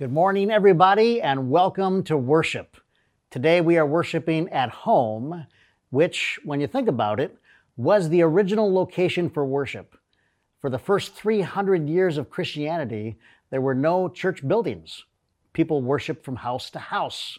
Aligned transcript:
Good 0.00 0.12
morning, 0.12 0.50
everybody, 0.50 1.20
and 1.20 1.50
welcome 1.50 2.02
to 2.04 2.16
worship. 2.16 2.78
Today 3.30 3.60
we 3.60 3.76
are 3.76 3.84
worshiping 3.84 4.48
at 4.48 4.70
home, 4.70 5.46
which, 5.90 6.38
when 6.42 6.58
you 6.58 6.66
think 6.66 6.88
about 6.88 7.20
it, 7.20 7.36
was 7.76 8.08
the 8.08 8.22
original 8.22 8.72
location 8.72 9.28
for 9.28 9.44
worship. 9.44 9.94
For 10.58 10.70
the 10.70 10.78
first 10.78 11.14
300 11.14 11.86
years 11.86 12.16
of 12.16 12.30
Christianity, 12.30 13.18
there 13.50 13.60
were 13.60 13.74
no 13.74 14.08
church 14.08 14.48
buildings. 14.48 15.04
People 15.52 15.82
worshiped 15.82 16.24
from 16.24 16.36
house 16.36 16.70
to 16.70 16.78
house. 16.78 17.38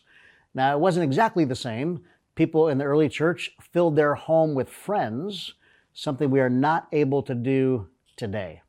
Now, 0.54 0.76
it 0.76 0.80
wasn't 0.80 1.06
exactly 1.06 1.46
the 1.46 1.56
same. 1.56 2.04
People 2.36 2.68
in 2.68 2.78
the 2.78 2.86
early 2.86 3.10
church 3.10 3.56
filled 3.74 3.96
their 3.96 4.14
home 4.14 4.54
with 4.54 4.70
friends, 4.70 5.56
something 5.96 6.30
we 6.30 6.40
are 6.40 6.48
not 6.48 6.88
able 6.92 7.24
to 7.24 7.34
do 7.34 7.88
today. 8.16 8.62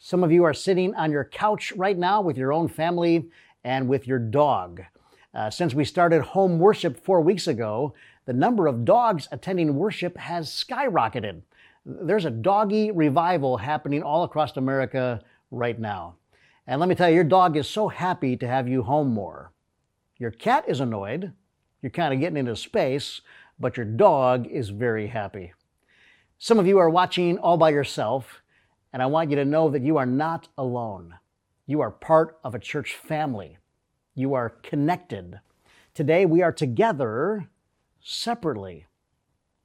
Some 0.00 0.22
of 0.22 0.30
you 0.30 0.44
are 0.44 0.54
sitting 0.54 0.94
on 0.94 1.10
your 1.10 1.24
couch 1.24 1.72
right 1.76 1.98
now 1.98 2.20
with 2.20 2.38
your 2.38 2.52
own 2.52 2.68
family 2.68 3.30
and 3.64 3.88
with 3.88 4.06
your 4.06 4.20
dog. 4.20 4.82
Uh, 5.34 5.50
since 5.50 5.74
we 5.74 5.84
started 5.84 6.22
home 6.22 6.60
worship 6.60 7.04
four 7.04 7.20
weeks 7.20 7.48
ago, 7.48 7.94
the 8.24 8.32
number 8.32 8.68
of 8.68 8.84
dogs 8.84 9.26
attending 9.32 9.74
worship 9.74 10.16
has 10.16 10.48
skyrocketed. 10.50 11.42
There's 11.84 12.26
a 12.26 12.30
doggy 12.30 12.92
revival 12.92 13.56
happening 13.56 14.04
all 14.04 14.22
across 14.22 14.56
America 14.56 15.20
right 15.50 15.78
now. 15.78 16.14
And 16.68 16.78
let 16.78 16.88
me 16.88 16.94
tell 16.94 17.08
you, 17.08 17.16
your 17.16 17.24
dog 17.24 17.56
is 17.56 17.68
so 17.68 17.88
happy 17.88 18.36
to 18.36 18.46
have 18.46 18.68
you 18.68 18.82
home 18.82 19.08
more. 19.08 19.52
Your 20.18 20.30
cat 20.30 20.64
is 20.68 20.80
annoyed. 20.80 21.32
You're 21.82 21.90
kind 21.90 22.14
of 22.14 22.20
getting 22.20 22.36
into 22.36 22.54
space, 22.54 23.20
but 23.58 23.76
your 23.76 23.86
dog 23.86 24.46
is 24.46 24.68
very 24.68 25.08
happy. 25.08 25.54
Some 26.38 26.60
of 26.60 26.68
you 26.68 26.78
are 26.78 26.90
watching 26.90 27.38
all 27.38 27.56
by 27.56 27.70
yourself 27.70 28.42
and 28.92 29.02
I 29.02 29.06
want 29.06 29.30
you 29.30 29.36
to 29.36 29.44
know 29.44 29.68
that 29.70 29.82
you 29.82 29.96
are 29.96 30.06
not 30.06 30.48
alone. 30.56 31.14
You 31.66 31.80
are 31.80 31.90
part 31.90 32.38
of 32.42 32.54
a 32.54 32.58
church 32.58 32.94
family. 32.94 33.58
You 34.14 34.34
are 34.34 34.50
connected. 34.50 35.40
Today 35.94 36.24
we 36.26 36.42
are 36.42 36.52
together 36.52 37.48
separately. 38.00 38.86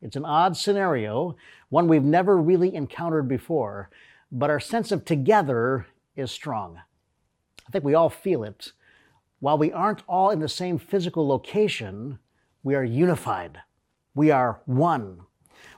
It's 0.02 0.18
an 0.18 0.26
odd 0.26 0.58
scenario, 0.58 1.38
one 1.70 1.88
we've 1.88 2.04
never 2.04 2.38
really 2.38 2.76
encountered 2.76 3.28
before, 3.28 3.90
but 4.32 4.50
our 4.50 4.60
sense 4.60 4.92
of 4.92 5.06
together 5.06 5.88
is 6.16 6.30
strong. 6.30 6.82
I 7.66 7.72
think 7.72 7.86
we 7.86 7.94
all 7.94 8.10
feel 8.10 8.44
it. 8.44 8.74
While 9.40 9.58
we 9.58 9.72
aren't 9.72 10.04
all 10.08 10.30
in 10.30 10.40
the 10.40 10.50
same 10.50 10.78
physical 10.78 11.28
location, 11.28 12.20
we 12.64 12.76
are 12.76 12.84
unified. 12.84 13.60
We 14.14 14.32
are 14.32 14.62
one. 14.66 15.22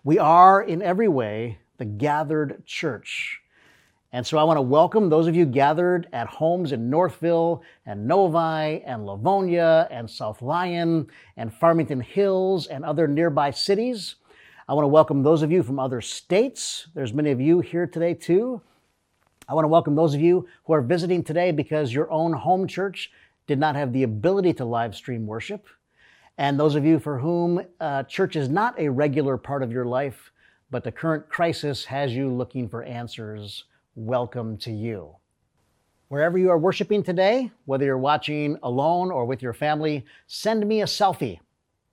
We 0.04 0.18
are, 0.20 0.62
in 0.62 0.82
every 0.82 1.08
way, 1.08 1.60
the 1.78 1.86
gathered 1.86 2.66
church. 2.66 3.42
And 4.12 4.26
so 4.26 4.38
I 4.38 4.44
want 4.44 4.58
to 4.58 4.62
welcome 4.62 5.10
those 5.10 5.28
of 5.28 5.36
you 5.36 5.46
gathered 5.46 6.08
at 6.14 6.28
homes 6.28 6.72
in 6.72 6.90
Northville 6.90 7.64
and 7.86 8.08
Novi 8.08 8.82
and 8.86 9.06
Livonia 9.06 9.90
and 9.92 10.10
South 10.10 10.42
Lyon 10.42 11.08
and 11.36 11.54
Farmington 11.54 12.00
Hills 12.00 12.68
and 12.68 12.86
other 12.86 13.08
nearby 13.08 13.52
cities. 13.52 14.16
I 14.70 14.74
want 14.74 14.86
to 14.86 14.90
welcome 14.90 15.22
those 15.22 15.42
of 15.44 15.52
you 15.52 15.64
from 15.64 15.80
other 15.80 16.00
states. 16.00 16.88
There's 16.94 17.14
many 17.14 17.32
of 17.32 17.42
you 17.42 17.60
here 17.60 17.86
today 17.86 18.14
too. 18.14 18.62
I 19.48 19.54
want 19.54 19.66
to 19.66 19.70
welcome 19.70 19.96
those 19.96 20.16
of 20.16 20.22
you 20.22 20.48
who 20.64 20.74
are 20.74 20.82
visiting 20.82 21.24
today 21.24 21.52
because 21.52 21.94
your 21.94 22.10
own 22.10 22.34
home 22.34 22.68
church 22.68 23.12
did 23.48 23.60
not 23.60 23.76
have 23.76 23.94
the 23.94 24.04
ability 24.04 24.54
to 24.54 24.66
live 24.66 24.96
stream 24.96 25.28
worship. 25.28 25.68
And 26.38 26.60
those 26.60 26.76
of 26.76 26.86
you 26.86 27.00
for 27.00 27.20
whom 27.20 27.62
uh, 27.80 28.04
church 28.04 28.36
is 28.36 28.50
not 28.50 28.80
a 28.80 28.90
regular 28.90 29.38
part 29.38 29.62
of 29.62 29.72
your 29.72 29.86
life, 29.86 30.32
but 30.72 30.84
the 30.84 30.92
current 30.92 31.30
crisis 31.30 31.86
has 31.86 32.14
you 32.14 32.30
looking 32.32 32.68
for 32.68 32.84
answers. 32.84 33.66
Welcome 33.96 34.58
to 34.58 34.72
you. 34.72 35.16
Wherever 36.08 36.38
you 36.38 36.50
are 36.50 36.58
worshiping 36.58 37.04
today, 37.04 37.52
whether 37.66 37.86
you're 37.86 37.98
watching 37.98 38.58
alone 38.64 39.12
or 39.12 39.26
with 39.26 39.42
your 39.42 39.54
family, 39.54 40.06
send 40.28 40.68
me 40.68 40.82
a 40.82 40.86
selfie. 40.86 41.40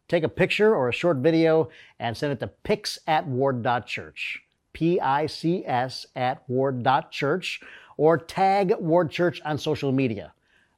Take 0.09 0.25
a 0.25 0.29
picture 0.29 0.75
or 0.75 0.89
a 0.89 0.93
short 0.93 1.17
video 1.19 1.71
and 1.99 2.17
send 2.17 2.33
it 2.33 2.41
to 2.41 2.47
pics 2.47 2.99
at 3.07 3.27
ward.church. 3.27 4.43
P 4.73 5.01
I 5.01 5.27
C 5.27 5.65
S 5.67 6.07
at 6.17 6.43
ward.church 6.49 7.61
or 7.97 8.17
tag 8.17 8.75
Ward 8.79 9.11
Church 9.11 9.41
on 9.45 9.59
social 9.59 9.93
media. 9.93 10.33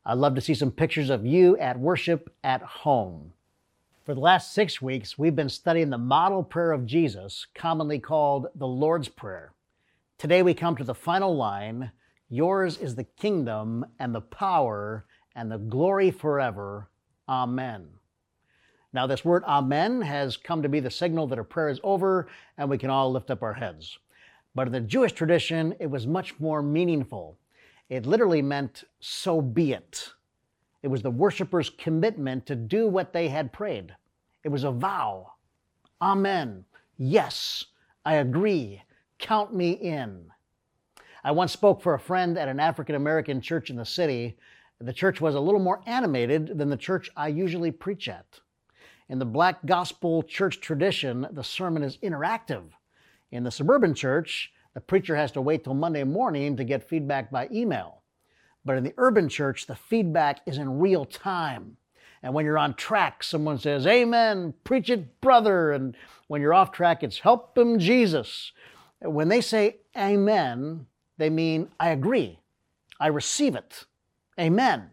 I'd 0.04 0.18
love 0.18 0.34
to 0.34 0.40
see 0.40 0.54
some 0.54 0.72
pictures 0.72 1.10
of 1.10 1.24
you 1.24 1.56
at 1.58 1.78
worship 1.78 2.34
at 2.42 2.60
home. 2.60 3.33
For 4.04 4.12
the 4.12 4.20
last 4.20 4.52
six 4.52 4.82
weeks, 4.82 5.16
we've 5.16 5.34
been 5.34 5.48
studying 5.48 5.88
the 5.88 5.96
model 5.96 6.42
prayer 6.42 6.72
of 6.72 6.84
Jesus, 6.84 7.46
commonly 7.54 7.98
called 7.98 8.48
the 8.54 8.66
Lord's 8.66 9.08
Prayer. 9.08 9.54
Today 10.18 10.42
we 10.42 10.52
come 10.52 10.76
to 10.76 10.84
the 10.84 10.94
final 10.94 11.34
line 11.34 11.90
Yours 12.28 12.76
is 12.76 12.96
the 12.96 13.04
kingdom 13.04 13.86
and 13.98 14.14
the 14.14 14.20
power 14.20 15.06
and 15.34 15.50
the 15.50 15.56
glory 15.56 16.10
forever. 16.10 16.90
Amen. 17.30 17.88
Now, 18.92 19.06
this 19.06 19.24
word 19.24 19.42
Amen 19.44 20.02
has 20.02 20.36
come 20.36 20.60
to 20.62 20.68
be 20.68 20.80
the 20.80 20.90
signal 20.90 21.26
that 21.28 21.38
a 21.38 21.44
prayer 21.44 21.70
is 21.70 21.80
over 21.82 22.28
and 22.58 22.68
we 22.68 22.76
can 22.76 22.90
all 22.90 23.10
lift 23.10 23.30
up 23.30 23.42
our 23.42 23.54
heads. 23.54 23.98
But 24.54 24.66
in 24.66 24.74
the 24.74 24.80
Jewish 24.80 25.12
tradition, 25.12 25.76
it 25.80 25.86
was 25.86 26.06
much 26.06 26.38
more 26.38 26.60
meaningful. 26.60 27.38
It 27.88 28.04
literally 28.04 28.42
meant, 28.42 28.84
so 29.00 29.40
be 29.40 29.72
it. 29.72 30.10
It 30.84 30.90
was 30.90 31.00
the 31.00 31.10
worshippers' 31.10 31.70
commitment 31.70 32.44
to 32.44 32.54
do 32.54 32.86
what 32.86 33.14
they 33.14 33.28
had 33.30 33.54
prayed. 33.54 33.96
It 34.42 34.50
was 34.50 34.64
a 34.64 34.70
vow. 34.70 35.32
Amen. 36.02 36.66
Yes, 36.98 37.64
I 38.04 38.16
agree. 38.16 38.82
Count 39.18 39.54
me 39.54 39.70
in. 39.70 40.26
I 41.24 41.32
once 41.32 41.52
spoke 41.52 41.80
for 41.80 41.94
a 41.94 41.98
friend 41.98 42.36
at 42.36 42.48
an 42.50 42.60
African 42.60 42.96
American 42.96 43.40
church 43.40 43.70
in 43.70 43.76
the 43.76 43.86
city. 43.86 44.36
The 44.78 44.92
church 44.92 45.22
was 45.22 45.34
a 45.34 45.40
little 45.40 45.58
more 45.58 45.80
animated 45.86 46.58
than 46.58 46.68
the 46.68 46.76
church 46.76 47.10
I 47.16 47.28
usually 47.28 47.70
preach 47.70 48.06
at. 48.06 48.40
In 49.08 49.18
the 49.18 49.24
black 49.24 49.64
gospel 49.64 50.22
church 50.22 50.60
tradition, 50.60 51.26
the 51.30 51.42
sermon 51.42 51.82
is 51.82 51.96
interactive. 52.02 52.64
In 53.32 53.42
the 53.42 53.50
suburban 53.50 53.94
church, 53.94 54.52
the 54.74 54.82
preacher 54.82 55.16
has 55.16 55.32
to 55.32 55.40
wait 55.40 55.64
till 55.64 55.72
Monday 55.72 56.04
morning 56.04 56.58
to 56.58 56.62
get 56.64 56.86
feedback 56.86 57.30
by 57.30 57.48
email. 57.50 58.02
But 58.64 58.76
in 58.76 58.84
the 58.84 58.94
urban 58.96 59.28
church, 59.28 59.66
the 59.66 59.76
feedback 59.76 60.40
is 60.46 60.58
in 60.58 60.78
real 60.78 61.04
time. 61.04 61.76
And 62.22 62.32
when 62.32 62.46
you're 62.46 62.58
on 62.58 62.74
track, 62.74 63.22
someone 63.22 63.58
says, 63.58 63.86
Amen, 63.86 64.54
preach 64.64 64.88
it, 64.88 65.20
brother. 65.20 65.72
And 65.72 65.94
when 66.28 66.40
you're 66.40 66.54
off 66.54 66.72
track, 66.72 67.02
it's 67.02 67.18
help 67.18 67.56
him, 67.56 67.78
Jesus. 67.78 68.52
When 69.00 69.28
they 69.28 69.42
say 69.42 69.76
Amen, 69.96 70.86
they 71.18 71.28
mean 71.28 71.68
I 71.78 71.90
agree, 71.90 72.38
I 72.98 73.08
receive 73.08 73.54
it. 73.54 73.84
Amen. 74.40 74.90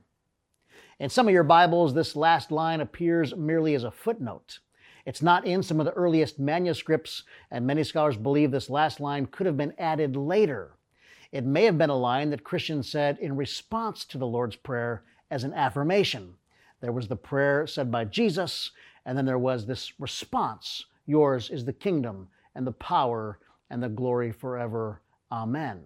In 1.00 1.10
some 1.10 1.28
of 1.28 1.34
your 1.34 1.44
Bibles, 1.44 1.94
this 1.94 2.16
last 2.16 2.52
line 2.52 2.82
appears 2.82 3.36
merely 3.36 3.74
as 3.74 3.86
a 3.86 3.92
footnote. 3.92 4.60
It's 5.06 5.22
not 5.22 5.48
in 5.48 5.64
some 5.64 5.80
of 5.80 5.86
the 5.86 5.94
earliest 5.94 6.38
manuscripts, 6.38 7.24
and 7.50 7.66
many 7.66 7.84
scholars 7.84 8.18
believe 8.18 8.52
this 8.52 8.70
last 8.70 9.00
line 9.00 9.26
could 9.26 9.48
have 9.48 9.58
been 9.58 9.74
added 9.80 10.16
later. 10.16 10.74
It 11.32 11.46
may 11.46 11.64
have 11.64 11.78
been 11.78 11.90
a 11.90 11.98
line 11.98 12.30
that 12.32 12.44
Christians 12.44 12.90
said 12.90 13.18
in 13.20 13.36
response 13.36 14.04
to 14.06 14.18
the 14.18 14.28
Lord's 14.28 14.56
Prayer 14.58 15.04
as 15.30 15.44
an 15.44 15.54
affirmation. 15.54 16.36
There 16.82 16.92
was 16.92 17.08
the 17.08 17.16
prayer 17.16 17.66
said 17.68 17.92
by 17.92 18.06
Jesus, 18.06 18.72
and 19.06 19.18
then 19.18 19.26
there 19.26 19.40
was 19.40 19.66
this 19.66 20.00
response 20.00 20.86
Yours 21.06 21.50
is 21.50 21.66
the 21.66 21.74
kingdom 21.74 22.28
and 22.56 22.66
the 22.66 22.72
power 22.72 23.40
and 23.70 23.82
the 23.82 23.90
glory 23.90 24.32
forever. 24.32 25.02
Amen. 25.32 25.84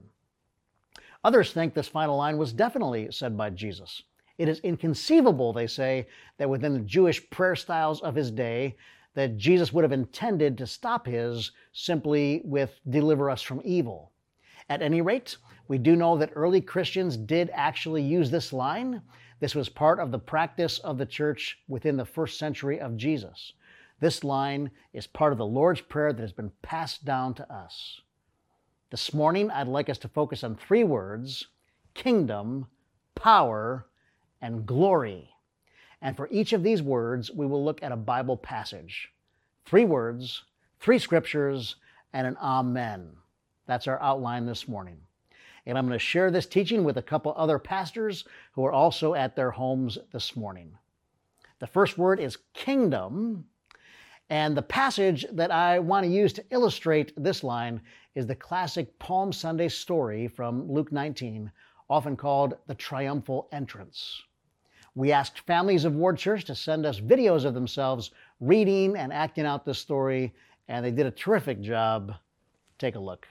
Others 1.24 1.54
think 1.54 1.74
this 1.74 1.88
final 1.88 2.18
line 2.18 2.38
was 2.38 2.54
definitely 2.54 3.08
said 3.12 3.38
by 3.38 3.50
Jesus. 3.50 4.04
It 4.38 4.50
is 4.50 4.60
inconceivable, 4.60 5.54
they 5.54 5.68
say, 5.68 6.08
that 6.38 6.50
within 6.50 6.74
the 6.74 6.80
Jewish 6.80 7.28
prayer 7.30 7.56
styles 7.56 8.02
of 8.02 8.16
his 8.16 8.32
day, 8.32 8.76
that 9.14 9.38
Jesus 9.38 9.72
would 9.72 9.84
have 9.84 9.94
intended 9.94 10.58
to 10.58 10.68
stop 10.68 11.08
his 11.08 11.52
simply 11.72 12.42
with 12.44 12.80
deliver 12.90 13.30
us 13.30 13.42
from 13.42 13.62
evil. 13.64 14.12
At 14.70 14.82
any 14.82 15.02
rate, 15.02 15.38
we 15.68 15.78
do 15.78 15.96
know 15.96 16.18
that 16.18 16.32
early 16.36 16.62
Christians 16.62 17.18
did 17.18 17.52
actually 17.54 18.02
use 18.02 18.32
this 18.32 18.52
line. 18.52 19.02
This 19.40 19.54
was 19.54 19.70
part 19.70 20.00
of 20.00 20.12
the 20.12 20.20
practice 20.20 20.80
of 20.80 20.98
the 20.98 21.06
church 21.06 21.60
within 21.68 21.98
the 21.98 22.06
first 22.06 22.40
century 22.40 22.80
of 22.80 22.98
Jesus. 22.98 23.54
This 24.00 24.24
line 24.24 24.72
is 24.94 25.08
part 25.08 25.32
of 25.32 25.38
the 25.38 25.46
Lord's 25.46 25.82
Prayer 25.82 26.14
that 26.14 26.22
has 26.22 26.34
been 26.34 26.52
passed 26.62 27.06
down 27.06 27.34
to 27.36 27.54
us. 27.54 28.02
This 28.90 29.14
morning, 29.14 29.52
I'd 29.52 29.68
like 29.68 29.90
us 29.90 29.98
to 30.00 30.08
focus 30.08 30.44
on 30.44 30.56
three 30.56 30.84
words 30.84 31.48
kingdom, 31.94 32.68
power, 33.14 33.88
and 34.42 34.66
glory. 34.66 35.30
And 36.02 36.16
for 36.18 36.28
each 36.30 36.54
of 36.54 36.64
these 36.64 36.82
words, 36.82 37.32
we 37.32 37.46
will 37.46 37.64
look 37.64 37.82
at 37.82 37.92
a 37.92 37.98
Bible 37.98 38.38
passage. 38.38 39.12
Three 39.66 39.86
words, 39.86 40.44
three 40.80 41.00
scriptures, 41.00 41.78
and 42.14 42.28
an 42.28 42.38
Amen. 42.38 43.16
That's 43.66 43.88
our 43.88 44.02
outline 44.02 44.46
this 44.46 44.68
morning. 44.68 44.98
And 45.66 45.78
I'm 45.78 45.88
going 45.88 45.98
to 45.98 46.04
share 46.04 46.30
this 46.30 46.46
teaching 46.46 46.84
with 46.84 46.98
a 46.98 47.02
couple 47.02 47.34
other 47.36 47.58
pastors 47.58 48.26
who 48.54 48.66
are 48.66 48.72
also 48.72 49.16
at 49.16 49.36
their 49.36 49.52
homes 49.52 49.98
this 50.12 50.36
morning. 50.36 50.78
The 51.60 51.68
first 51.68 51.98
word 51.98 52.20
is 52.20 52.38
kingdom. 52.54 53.46
And 54.30 54.58
the 54.58 54.62
passage 54.62 55.26
that 55.32 55.52
I 55.52 55.80
want 55.80 56.06
to 56.06 56.12
use 56.12 56.34
to 56.34 56.46
illustrate 56.50 57.14
this 57.16 57.44
line 57.44 57.82
is 58.16 58.26
the 58.26 58.36
classic 58.36 58.98
Palm 59.00 59.32
Sunday 59.32 59.70
story 59.70 60.28
from 60.28 60.72
Luke 60.72 60.92
19. 60.92 61.52
often 61.88 62.18
called 62.18 62.56
the 62.66 62.74
triumphal 62.74 63.48
entrance. 63.52 64.24
We 64.96 65.12
asked 65.12 65.42
families 65.42 65.86
of 65.86 65.96
Ward 65.96 66.18
Church 66.18 66.46
to 66.46 66.56
send 66.56 66.86
us 66.86 67.00
videos 67.00 67.46
of 67.46 67.54
themselves 67.54 68.12
reading 68.40 68.96
and 68.96 69.14
acting 69.14 69.46
out 69.46 69.66
this 69.66 69.78
story, 69.78 70.34
and 70.68 70.84
they 70.84 70.90
did 70.90 71.06
a 71.06 71.12
terrific 71.12 71.62
job. 71.62 72.16
Take 72.80 72.96
a 72.96 73.00
look. 73.00 73.28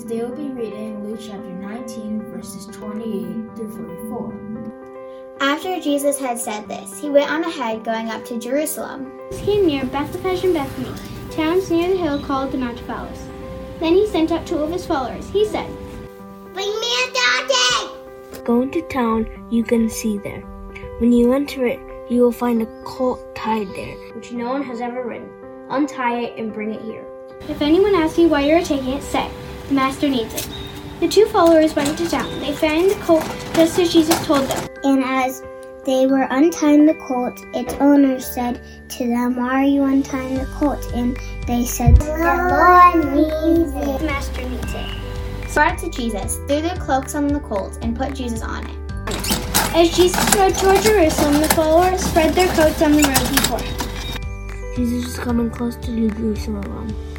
Today 0.00 0.24
we'll 0.24 0.34
be 0.34 0.48
reading 0.48 1.04
Luke 1.04 1.20
chapter 1.20 1.42
19, 1.42 2.22
verses 2.32 2.64
28 2.68 3.54
through 3.54 4.08
44. 4.08 5.36
After 5.42 5.78
Jesus 5.78 6.18
had 6.18 6.38
said 6.38 6.66
this, 6.66 6.98
he 6.98 7.10
went 7.10 7.30
on 7.30 7.44
ahead 7.44 7.84
going 7.84 8.08
up 8.08 8.24
to 8.24 8.38
Jerusalem. 8.38 9.12
He 9.30 9.44
came 9.44 9.66
near 9.66 9.84
Bethphage 9.84 10.42
and 10.42 10.54
Bethany, 10.54 10.94
towns 11.30 11.70
near 11.70 11.90
the 11.90 11.98
hill 11.98 12.18
called 12.18 12.50
the 12.50 12.56
Mount 12.56 12.80
of 12.80 12.88
Olives. 12.88 13.28
Then 13.78 13.92
he 13.92 14.06
sent 14.06 14.32
out 14.32 14.46
two 14.46 14.56
of 14.56 14.72
his 14.72 14.86
followers. 14.86 15.28
He 15.28 15.44
said, 15.44 15.68
Bring 16.54 16.80
me 16.80 16.92
a 17.04 17.12
donkey! 17.12 18.42
Go 18.44 18.62
into 18.62 18.80
town 18.88 19.28
you 19.50 19.62
can 19.62 19.90
see 19.90 20.16
there. 20.16 20.40
When 21.00 21.12
you 21.12 21.34
enter 21.34 21.66
it, 21.66 21.78
you 22.10 22.22
will 22.22 22.32
find 22.32 22.62
a 22.62 22.82
colt 22.84 23.20
tied 23.34 23.68
there, 23.76 23.96
which 24.14 24.32
no 24.32 24.48
one 24.48 24.62
has 24.62 24.80
ever 24.80 25.02
ridden. 25.02 25.28
Untie 25.68 26.20
it 26.20 26.38
and 26.38 26.54
bring 26.54 26.72
it 26.72 26.80
here. 26.80 27.04
If 27.50 27.60
anyone 27.60 27.94
asks 27.94 28.18
you 28.18 28.28
why 28.28 28.46
you 28.46 28.54
are 28.54 28.62
taking 28.62 28.94
it, 28.94 29.02
say, 29.02 29.30
The 29.70 29.76
master 29.76 30.08
needs 30.08 30.34
it. 30.34 30.48
The 30.98 31.06
two 31.06 31.26
followers 31.26 31.76
went 31.76 31.96
to 31.96 32.10
town. 32.10 32.40
They 32.40 32.52
found 32.52 32.90
the 32.90 32.96
colt 32.96 33.22
just 33.54 33.78
as 33.78 33.92
Jesus 33.92 34.26
told 34.26 34.48
them. 34.48 34.68
And 34.82 35.04
as 35.04 35.44
they 35.86 36.08
were 36.08 36.26
untying 36.28 36.86
the 36.86 36.94
colt, 36.94 37.40
its 37.54 37.74
owner 37.74 38.18
said 38.18 38.60
to 38.88 39.06
them, 39.06 39.36
Why 39.36 39.62
are 39.62 39.68
you 39.68 39.84
untying 39.84 40.34
the 40.34 40.46
colt? 40.46 40.84
And 40.92 41.16
they 41.46 41.64
said, 41.64 41.94
The 41.98 42.04
Lord 42.04 43.14
needs 43.14 43.72
it. 43.76 44.00
The 44.00 44.04
master 44.06 44.42
needs 44.42 44.74
it. 44.74 45.54
Brought 45.54 45.80
it 45.80 45.92
to 45.92 45.96
Jesus, 45.96 46.38
threw 46.48 46.62
their 46.62 46.76
cloaks 46.78 47.14
on 47.14 47.28
the 47.28 47.38
colt, 47.38 47.78
and 47.80 47.96
put 47.96 48.12
Jesus 48.12 48.42
on 48.42 48.66
it. 48.66 48.76
As 49.76 49.94
Jesus 49.94 50.34
rode 50.34 50.56
toward 50.56 50.82
Jerusalem, 50.82 51.40
the 51.40 51.48
followers 51.54 52.00
spread 52.02 52.34
their 52.34 52.48
coats 52.56 52.82
on 52.82 52.90
the 52.90 53.04
road 53.04 53.36
before 53.36 53.60
him. 53.60 54.74
Jesus 54.74 55.10
is 55.10 55.18
coming 55.20 55.48
close 55.48 55.76
to 55.76 56.10
Jerusalem. 56.10 57.09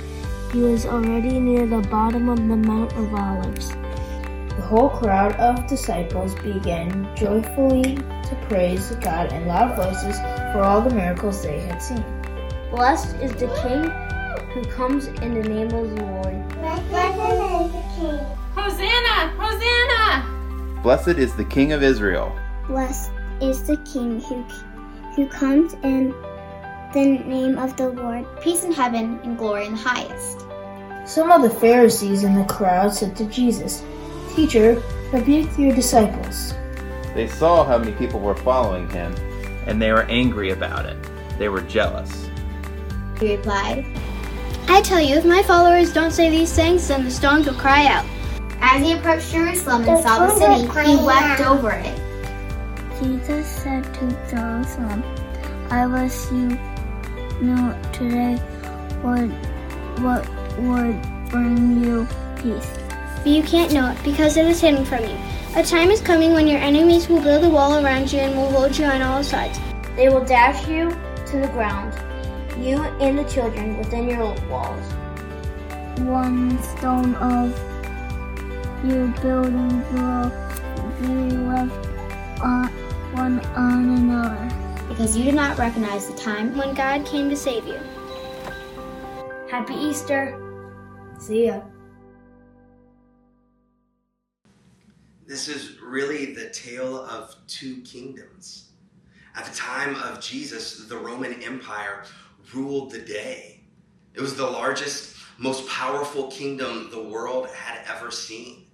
He 0.52 0.62
was 0.62 0.86
already 0.86 1.40
near 1.40 1.66
the 1.66 1.80
bottom 1.88 2.28
of 2.28 2.38
the 2.38 2.58
Mount 2.58 2.92
of 2.98 3.14
Olives. 3.14 3.70
The 3.70 4.68
whole 4.68 4.90
crowd 4.90 5.34
of 5.36 5.66
disciples 5.66 6.36
began 6.36 7.10
joyfully 7.16 7.96
to 7.96 8.46
praise 8.50 8.92
God 8.96 9.32
in 9.32 9.48
loud 9.48 9.78
voices 9.78 10.20
for 10.52 10.62
all 10.62 10.82
the 10.82 10.94
miracles 10.94 11.42
they 11.42 11.62
had 11.62 11.82
seen. 11.82 12.04
Blessed 12.70 13.16
is 13.22 13.32
the 13.32 13.48
King 13.64 13.90
who 14.52 14.70
comes 14.70 15.08
in 15.08 15.36
the 15.36 15.48
name 15.48 15.68
of 15.68 15.96
the 15.96 16.04
Lord. 16.04 16.50
Blessed 16.50 16.84
is 16.84 17.72
the 17.72 17.84
King. 17.96 18.20
Hosanna! 18.54 19.32
Hosanna! 19.40 20.82
Blessed 20.84 21.18
is 21.18 21.34
the 21.34 21.46
King 21.46 21.72
of 21.72 21.82
Israel. 21.82 22.38
Blessed 22.68 23.12
is 23.40 23.66
the 23.66 23.78
King 23.78 24.20
who, 24.20 24.44
who 25.16 25.28
comes 25.30 25.76
in 25.84 26.14
the 26.94 27.06
name 27.06 27.58
of 27.58 27.78
the 27.78 27.90
Lord. 27.90 28.26
Peace 28.42 28.64
in 28.64 28.72
heaven 28.72 29.20
and 29.24 29.38
glory 29.38 29.66
in 29.66 29.74
the 29.74 29.80
highest. 29.80 30.46
Some 31.06 31.32
of 31.32 31.42
the 31.42 31.50
Pharisees 31.50 32.24
in 32.24 32.36
the 32.36 32.44
crowd 32.46 32.94
said 32.94 33.16
to 33.18 33.26
Jesus, 33.26 33.84
Teacher, 34.36 34.82
rebuke 35.12 35.58
your 35.58 35.74
disciples. 35.74 36.54
They 37.16 37.28
saw 37.28 37.64
how 37.64 37.78
many 37.78 37.94
people 37.94 38.20
were 38.20 38.36
following 38.36 38.90
him, 38.90 39.14
and 39.68 39.82
they 39.82 39.92
were 39.92 40.04
angry 40.04 40.52
about 40.52 40.86
it. 40.86 40.98
They 41.38 41.50
were 41.50 41.62
jealous. 41.62 42.30
He 43.20 43.36
replied, 43.36 43.86
I 44.68 44.82
tell 44.82 45.02
you, 45.02 45.16
if 45.16 45.26
my 45.26 45.44
followers 45.44 45.94
don't 45.94 46.12
say 46.12 46.30
these 46.30 46.54
things, 46.54 46.88
then 46.88 47.04
the 47.04 47.12
stones 47.12 47.48
will 47.48 47.56
cry 47.56 47.88
out. 47.88 48.06
As 48.62 48.82
he 48.82 48.94
approached 48.94 49.32
Jerusalem 49.32 49.88
and 49.88 50.04
saw 50.04 50.28
the 50.28 50.36
city, 50.36 50.90
he 50.90 51.06
wept 51.06 51.42
over 51.42 51.72
it. 51.72 51.98
Jesus 53.02 53.48
said 53.48 53.84
to 53.96 54.10
Jerusalem, 54.30 55.04
I 55.72 55.88
wish 55.88 56.32
you 56.32 56.58
knew 57.42 57.74
today 57.92 58.36
what, 59.02 59.28
what 60.00 60.28
would 60.60 61.30
bring 61.30 61.84
you 61.84 62.08
peace. 62.38 62.78
But 63.18 63.28
you 63.28 63.44
can't 63.44 63.74
know 63.74 63.92
it 63.92 63.98
because 64.04 64.38
it 64.38 64.46
is 64.46 64.62
hidden 64.62 64.86
from 64.86 65.04
you. 65.04 65.18
A 65.56 65.64
time 65.64 65.92
is 65.92 66.02
coming 66.02 66.32
when 66.32 66.48
your 66.48 66.60
enemies 66.60 67.10
will 67.10 67.22
build 67.22 67.44
a 67.44 67.50
wall 67.50 67.84
around 67.84 68.12
you 68.12 68.20
and 68.20 68.36
will 68.36 68.50
hold 68.52 68.78
you 68.78 68.86
on 68.86 69.02
all 69.02 69.24
sides. 69.24 69.60
They 69.96 70.10
will 70.10 70.24
dash 70.24 70.68
you 70.68 70.90
to 71.28 71.40
the 71.40 71.48
ground, 71.48 71.94
you 72.58 72.78
and 73.00 73.20
the 73.20 73.24
children 73.26 73.78
within 73.78 74.08
your 74.08 74.34
walls. 74.50 74.86
One 76.00 76.62
stone 76.64 77.16
of 77.16 77.52
your 78.84 79.08
building 79.22 79.84
will 79.94 80.32
be 81.02 81.36
left 81.36 81.88
on 82.42 82.68
one 83.14 83.40
on 83.56 83.90
another. 83.90 84.61
Because 85.02 85.18
you 85.18 85.24
did 85.24 85.34
not 85.34 85.58
recognize 85.58 86.08
the 86.08 86.16
time 86.16 86.56
when 86.56 86.76
God 86.76 87.08
came 87.08 87.28
to 87.32 87.36
save 87.36 87.66
you. 87.66 87.80
Happy 89.50 89.74
Easter. 89.74 90.40
See 91.18 91.48
ya. 91.48 91.62
This 95.26 95.48
is 95.48 95.82
really 95.82 96.36
the 96.36 96.52
tale 96.52 96.98
of 96.98 97.36
two 97.48 97.82
kingdoms. 97.82 98.74
At 99.36 99.46
the 99.46 99.56
time 99.56 99.96
of 99.96 100.22
Jesus, 100.22 100.86
the 100.86 100.98
Roman 100.98 101.42
Empire 101.42 102.04
ruled 102.54 102.92
the 102.92 103.00
day. 103.00 103.62
It 104.14 104.22
was 104.22 104.36
the 104.36 104.46
largest, 104.46 105.16
most 105.40 105.68
powerful 105.68 106.28
kingdom 106.28 106.90
the 106.92 107.02
world 107.02 107.48
had 107.48 107.80
ever 107.90 108.12
seen. 108.12 108.68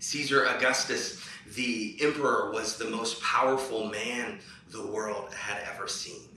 Caesar 0.00 0.44
Augustus, 0.44 1.24
the 1.54 1.96
emperor, 2.02 2.50
was 2.52 2.76
the 2.76 2.90
most 2.90 3.22
powerful 3.22 3.86
man 3.86 4.38
the 4.72 4.86
world 4.86 5.32
had 5.34 5.62
ever 5.72 5.86
seen. 5.86 6.28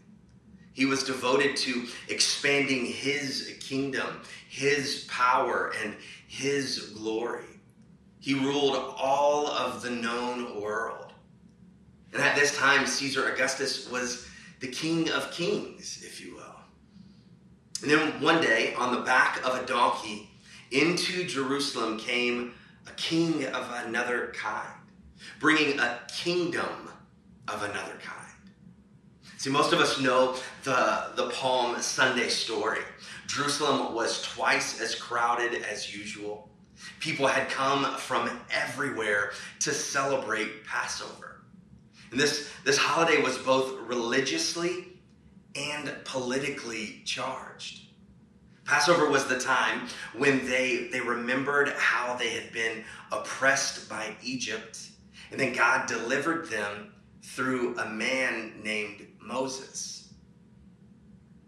He 0.74 0.86
was 0.86 1.04
devoted 1.04 1.56
to 1.58 1.88
expanding 2.10 2.86
his 2.86 3.58
kingdom, 3.62 4.22
his 4.50 5.06
power, 5.10 5.74
and 5.82 5.96
his 6.28 6.90
glory. 6.90 7.46
He 8.20 8.34
ruled 8.34 8.76
all 8.98 9.48
of 9.48 9.82
the 9.82 9.90
known 9.90 10.60
world. 10.62 11.14
And 12.12 12.22
at 12.22 12.36
this 12.36 12.58
time, 12.58 12.86
Caesar 12.86 13.30
Augustus 13.30 13.90
was 13.90 14.28
the 14.60 14.68
king 14.68 15.10
of 15.12 15.32
kings, 15.32 16.04
if 16.06 16.20
you 16.20 16.36
will. 16.36 16.56
And 17.82 17.92
then 17.92 18.22
one 18.22 18.42
day, 18.42 18.74
on 18.74 18.94
the 18.94 19.02
back 19.02 19.46
of 19.46 19.62
a 19.62 19.66
donkey, 19.66 20.30
into 20.72 21.24
Jerusalem 21.24 22.00
came 22.00 22.54
a 22.88 22.92
king 22.92 23.46
of 23.46 23.70
another 23.86 24.34
kind, 24.36 24.74
bringing 25.40 25.80
a 25.80 26.00
kingdom 26.08 26.90
of 27.48 27.64
another 27.64 27.98
kind. 28.02 28.25
See, 29.46 29.52
most 29.52 29.74
of 29.74 29.80
us 29.80 30.02
know 30.02 30.36
the, 30.64 31.12
the 31.16 31.30
Palm 31.30 31.80
Sunday 31.80 32.30
story. 32.30 32.80
Jerusalem 33.28 33.94
was 33.94 34.24
twice 34.24 34.82
as 34.82 34.96
crowded 34.96 35.62
as 35.62 35.96
usual. 35.96 36.50
People 37.00 37.28
had 37.28 37.48
come 37.48 37.96
from 37.98 38.28
everywhere 38.50 39.34
to 39.60 39.72
celebrate 39.72 40.66
Passover. 40.66 41.44
And 42.10 42.20
this, 42.20 42.50
this 42.64 42.80
holiday 42.80 43.22
was 43.22 43.38
both 43.38 43.80
religiously 43.82 44.88
and 45.54 45.94
politically 46.06 47.04
charged. 47.06 47.90
Passover 48.64 49.12
was 49.12 49.28
the 49.28 49.40
time 49.40 49.90
when 50.18 50.44
they, 50.48 50.88
they 50.92 51.02
remembered 51.02 51.70
how 51.78 52.16
they 52.16 52.30
had 52.30 52.52
been 52.52 52.84
oppressed 53.12 53.88
by 53.88 54.16
Egypt, 54.24 54.90
and 55.30 55.40
then 55.40 55.54
God 55.54 55.86
delivered 55.86 56.50
them 56.50 56.94
through 57.22 57.78
a 57.78 57.90
man 57.90 58.54
named 58.64 59.06
Moses. 59.26 60.14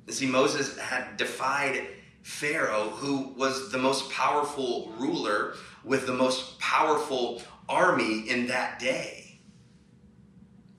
You 0.08 0.14
see, 0.14 0.26
Moses 0.26 0.78
had 0.78 1.18
defied 1.18 1.88
Pharaoh, 2.24 2.90
who 2.90 3.34
was 3.38 3.72
the 3.72 3.78
most 3.78 4.10
powerful 4.10 4.92
ruler 4.98 5.56
with 5.84 6.06
the 6.06 6.14
most 6.14 6.60
powerful 6.60 7.42
army 7.70 8.30
in 8.30 8.48
that 8.48 8.80
day. 8.80 9.40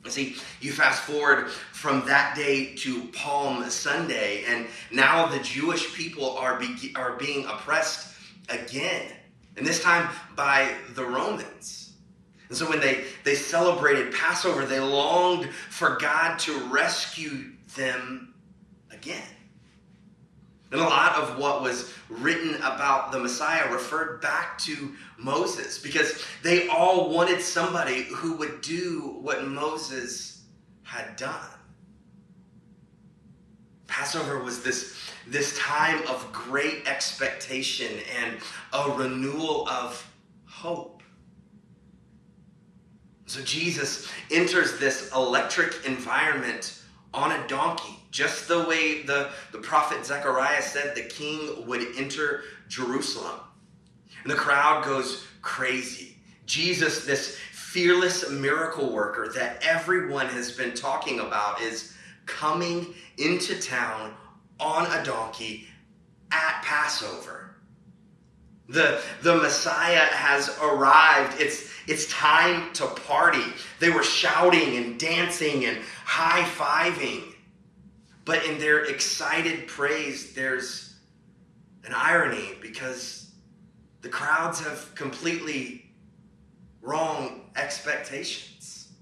You 0.04 0.10
see, 0.10 0.36
you 0.60 0.72
fast 0.72 1.02
forward 1.02 1.50
from 1.72 2.06
that 2.06 2.34
day 2.34 2.74
to 2.76 3.02
Palm 3.08 3.68
Sunday, 3.68 4.44
and 4.48 4.66
now 4.90 5.26
the 5.26 5.40
Jewish 5.40 5.94
people 5.94 6.36
are, 6.36 6.58
be- 6.58 6.92
are 6.96 7.16
being 7.16 7.44
oppressed 7.44 8.14
again, 8.48 9.12
and 9.56 9.66
this 9.66 9.82
time 9.82 10.08
by 10.34 10.72
the 10.94 11.04
Romans. 11.04 11.87
And 12.48 12.56
so 12.56 12.68
when 12.68 12.80
they, 12.80 13.04
they 13.24 13.34
celebrated 13.34 14.12
Passover, 14.12 14.64
they 14.64 14.80
longed 14.80 15.50
for 15.70 15.96
God 16.00 16.38
to 16.40 16.58
rescue 16.66 17.52
them 17.76 18.34
again. 18.90 19.22
And 20.70 20.80
a 20.80 20.84
lot 20.84 21.16
of 21.16 21.38
what 21.38 21.62
was 21.62 21.92
written 22.08 22.56
about 22.56 23.10
the 23.10 23.18
Messiah 23.18 23.72
referred 23.72 24.20
back 24.20 24.58
to 24.58 24.94
Moses 25.16 25.78
because 25.78 26.22
they 26.42 26.68
all 26.68 27.10
wanted 27.10 27.40
somebody 27.40 28.02
who 28.04 28.34
would 28.34 28.60
do 28.60 29.18
what 29.22 29.46
Moses 29.46 30.42
had 30.82 31.16
done. 31.16 31.58
Passover 33.86 34.42
was 34.42 34.62
this, 34.62 34.94
this 35.26 35.58
time 35.58 36.06
of 36.06 36.30
great 36.32 36.86
expectation 36.86 37.90
and 38.22 38.36
a 38.74 38.90
renewal 38.90 39.66
of 39.68 40.06
hope. 40.46 40.97
So 43.28 43.42
Jesus 43.42 44.08
enters 44.30 44.78
this 44.78 45.12
electric 45.14 45.84
environment 45.84 46.82
on 47.12 47.32
a 47.32 47.46
donkey, 47.46 47.98
just 48.10 48.48
the 48.48 48.64
way 48.64 49.02
the, 49.02 49.28
the 49.52 49.58
prophet 49.58 50.04
Zechariah 50.06 50.62
said 50.62 50.94
the 50.94 51.02
king 51.02 51.66
would 51.66 51.82
enter 51.98 52.44
Jerusalem. 52.68 53.40
And 54.22 54.32
the 54.32 54.36
crowd 54.36 54.82
goes 54.82 55.26
crazy. 55.42 56.16
Jesus, 56.46 57.04
this 57.04 57.36
fearless 57.52 58.30
miracle 58.30 58.90
worker 58.90 59.30
that 59.34 59.62
everyone 59.62 60.26
has 60.28 60.52
been 60.52 60.72
talking 60.72 61.20
about, 61.20 61.60
is 61.60 61.94
coming 62.24 62.94
into 63.18 63.60
town 63.60 64.14
on 64.58 64.86
a 64.86 65.04
donkey 65.04 65.68
at 66.32 66.62
Passover. 66.62 67.47
The, 68.68 69.00
the 69.22 69.34
Messiah 69.34 69.96
has 69.96 70.56
arrived. 70.62 71.40
It's, 71.40 71.70
it's 71.86 72.10
time 72.12 72.72
to 72.74 72.86
party. 72.86 73.42
They 73.80 73.88
were 73.88 74.02
shouting 74.02 74.76
and 74.76 74.98
dancing 74.98 75.64
and 75.64 75.78
high 76.04 76.42
fiving. 76.42 77.32
But 78.26 78.44
in 78.44 78.58
their 78.58 78.84
excited 78.84 79.68
praise, 79.68 80.34
there's 80.34 80.96
an 81.84 81.94
irony 81.94 82.56
because 82.60 83.30
the 84.02 84.10
crowds 84.10 84.60
have 84.60 84.94
completely 84.94 85.90
wrong 86.82 87.50
expectations. 87.56 88.92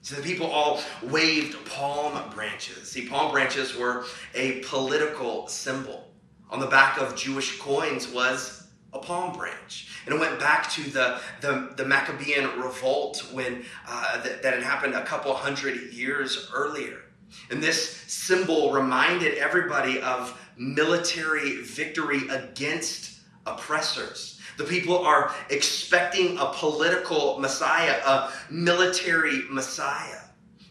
So 0.00 0.16
the 0.16 0.22
people 0.22 0.46
all 0.46 0.80
waved 1.02 1.62
palm 1.66 2.30
branches. 2.30 2.90
See, 2.90 3.06
palm 3.06 3.30
branches 3.30 3.76
were 3.76 4.06
a 4.34 4.60
political 4.60 5.46
symbol. 5.48 6.07
On 6.50 6.60
the 6.60 6.66
back 6.66 6.98
of 6.98 7.16
Jewish 7.16 7.58
coins 7.58 8.08
was 8.08 8.66
a 8.92 8.98
palm 8.98 9.36
branch. 9.36 9.88
And 10.06 10.14
it 10.14 10.20
went 10.20 10.38
back 10.38 10.70
to 10.72 10.82
the, 10.90 11.20
the, 11.40 11.72
the 11.76 11.84
Maccabean 11.84 12.58
revolt 12.58 13.26
when 13.32 13.64
uh, 13.86 14.22
that, 14.22 14.42
that 14.42 14.54
had 14.54 14.62
happened 14.62 14.94
a 14.94 15.04
couple 15.04 15.32
hundred 15.34 15.92
years 15.92 16.50
earlier. 16.54 17.02
And 17.50 17.62
this 17.62 17.90
symbol 18.06 18.72
reminded 18.72 19.36
everybody 19.36 20.00
of 20.00 20.40
military 20.56 21.62
victory 21.62 22.26
against 22.28 23.20
oppressors. 23.46 24.40
The 24.56 24.64
people 24.64 24.98
are 24.98 25.34
expecting 25.50 26.38
a 26.38 26.52
political 26.54 27.38
Messiah, 27.38 28.00
a 28.04 28.32
military 28.50 29.42
Messiah. 29.50 30.20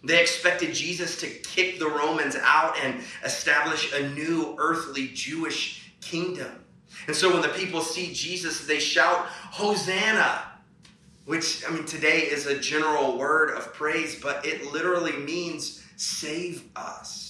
They 0.04 0.22
expected 0.22 0.74
Jesus 0.74 1.20
to 1.22 1.28
kick 1.28 1.80
the 1.80 1.88
Romans 1.88 2.36
out 2.42 2.78
and 2.84 3.02
establish 3.24 3.94
a 3.94 4.10
new 4.10 4.56
earthly 4.58 5.08
Jewish 5.10 5.92
kingdom. 6.02 6.64
And 7.08 7.16
so 7.16 7.32
when 7.32 7.42
the 7.42 7.50
people 7.50 7.82
see 7.82 8.14
Jesus, 8.14 8.66
they 8.66 8.80
shout, 8.80 9.26
Hosanna, 9.28 10.44
which, 11.26 11.64
I 11.68 11.72
mean, 11.72 11.86
today 11.86 12.22
is 12.22 12.46
a 12.46 12.58
general 12.58 13.18
word 13.18 13.50
of 13.50 13.74
praise, 13.74 14.20
but 14.20 14.46
it 14.46 14.72
literally 14.72 15.18
means 15.18 15.84
save 15.98 16.64
us. 16.76 17.27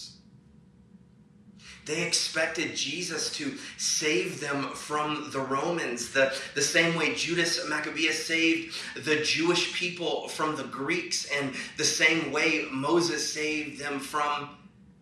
They 1.88 2.03
expected 2.03 2.75
Jesus 2.75 3.32
to 3.38 3.58
save 3.77 4.41
them 4.41 4.63
from 4.74 5.29
the 5.32 5.39
Romans, 5.39 6.12
the, 6.12 6.36
the 6.53 6.62
same 6.62 6.98
way 6.98 7.15
Judas 7.15 7.67
Maccabeus 7.70 8.27
saved 8.27 8.75
the 9.06 9.22
Jewish 9.24 9.74
people 9.74 10.27
from 10.27 10.58
the 10.58 10.65
Greeks, 10.65 11.29
and 11.34 11.53
the 11.77 11.86
same 11.86 12.34
way 12.34 12.65
Moses 12.72 13.34
saved 13.34 13.79
them 13.79 14.00
from 14.00 14.50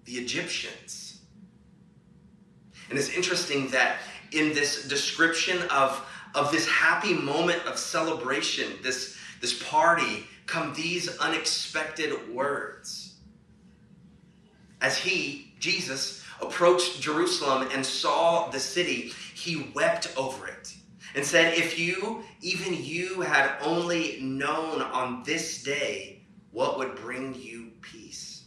the 0.06 0.14
Egyptians. 0.14 1.22
And 2.92 3.00
it's 3.00 3.10
interesting 3.10 3.70
that 3.70 3.98
in 4.32 4.54
this 4.54 4.88
description 4.88 5.64
of, 5.72 6.06
of 6.36 6.52
this 6.52 6.68
happy 6.68 7.14
moment 7.14 7.66
of 7.66 7.80
celebration, 7.80 8.74
this, 8.84 9.18
this 9.42 9.62
party, 9.64 10.28
come 10.46 10.72
these 10.76 11.18
unexpected 11.18 12.32
words. 12.32 13.16
As 14.82 15.00
he, 15.00 15.54
Jesus, 15.60 16.24
approached 16.42 17.02
Jerusalem 17.02 17.70
and 17.72 17.86
saw 17.86 18.50
the 18.50 18.60
city, 18.60 19.14
he 19.34 19.72
wept 19.74 20.14
over 20.18 20.48
it 20.48 20.76
and 21.16 21.26
said, 21.26 21.58
If 21.58 21.80
you, 21.80 22.24
even 22.42 22.84
you, 22.84 23.22
had 23.22 23.52
only 23.62 24.20
known 24.22 24.82
on 24.82 25.24
this 25.24 25.64
day 25.64 26.22
what 26.52 26.78
would 26.78 26.96
bring 26.96 27.34
you 27.36 27.72
peace. 27.82 28.46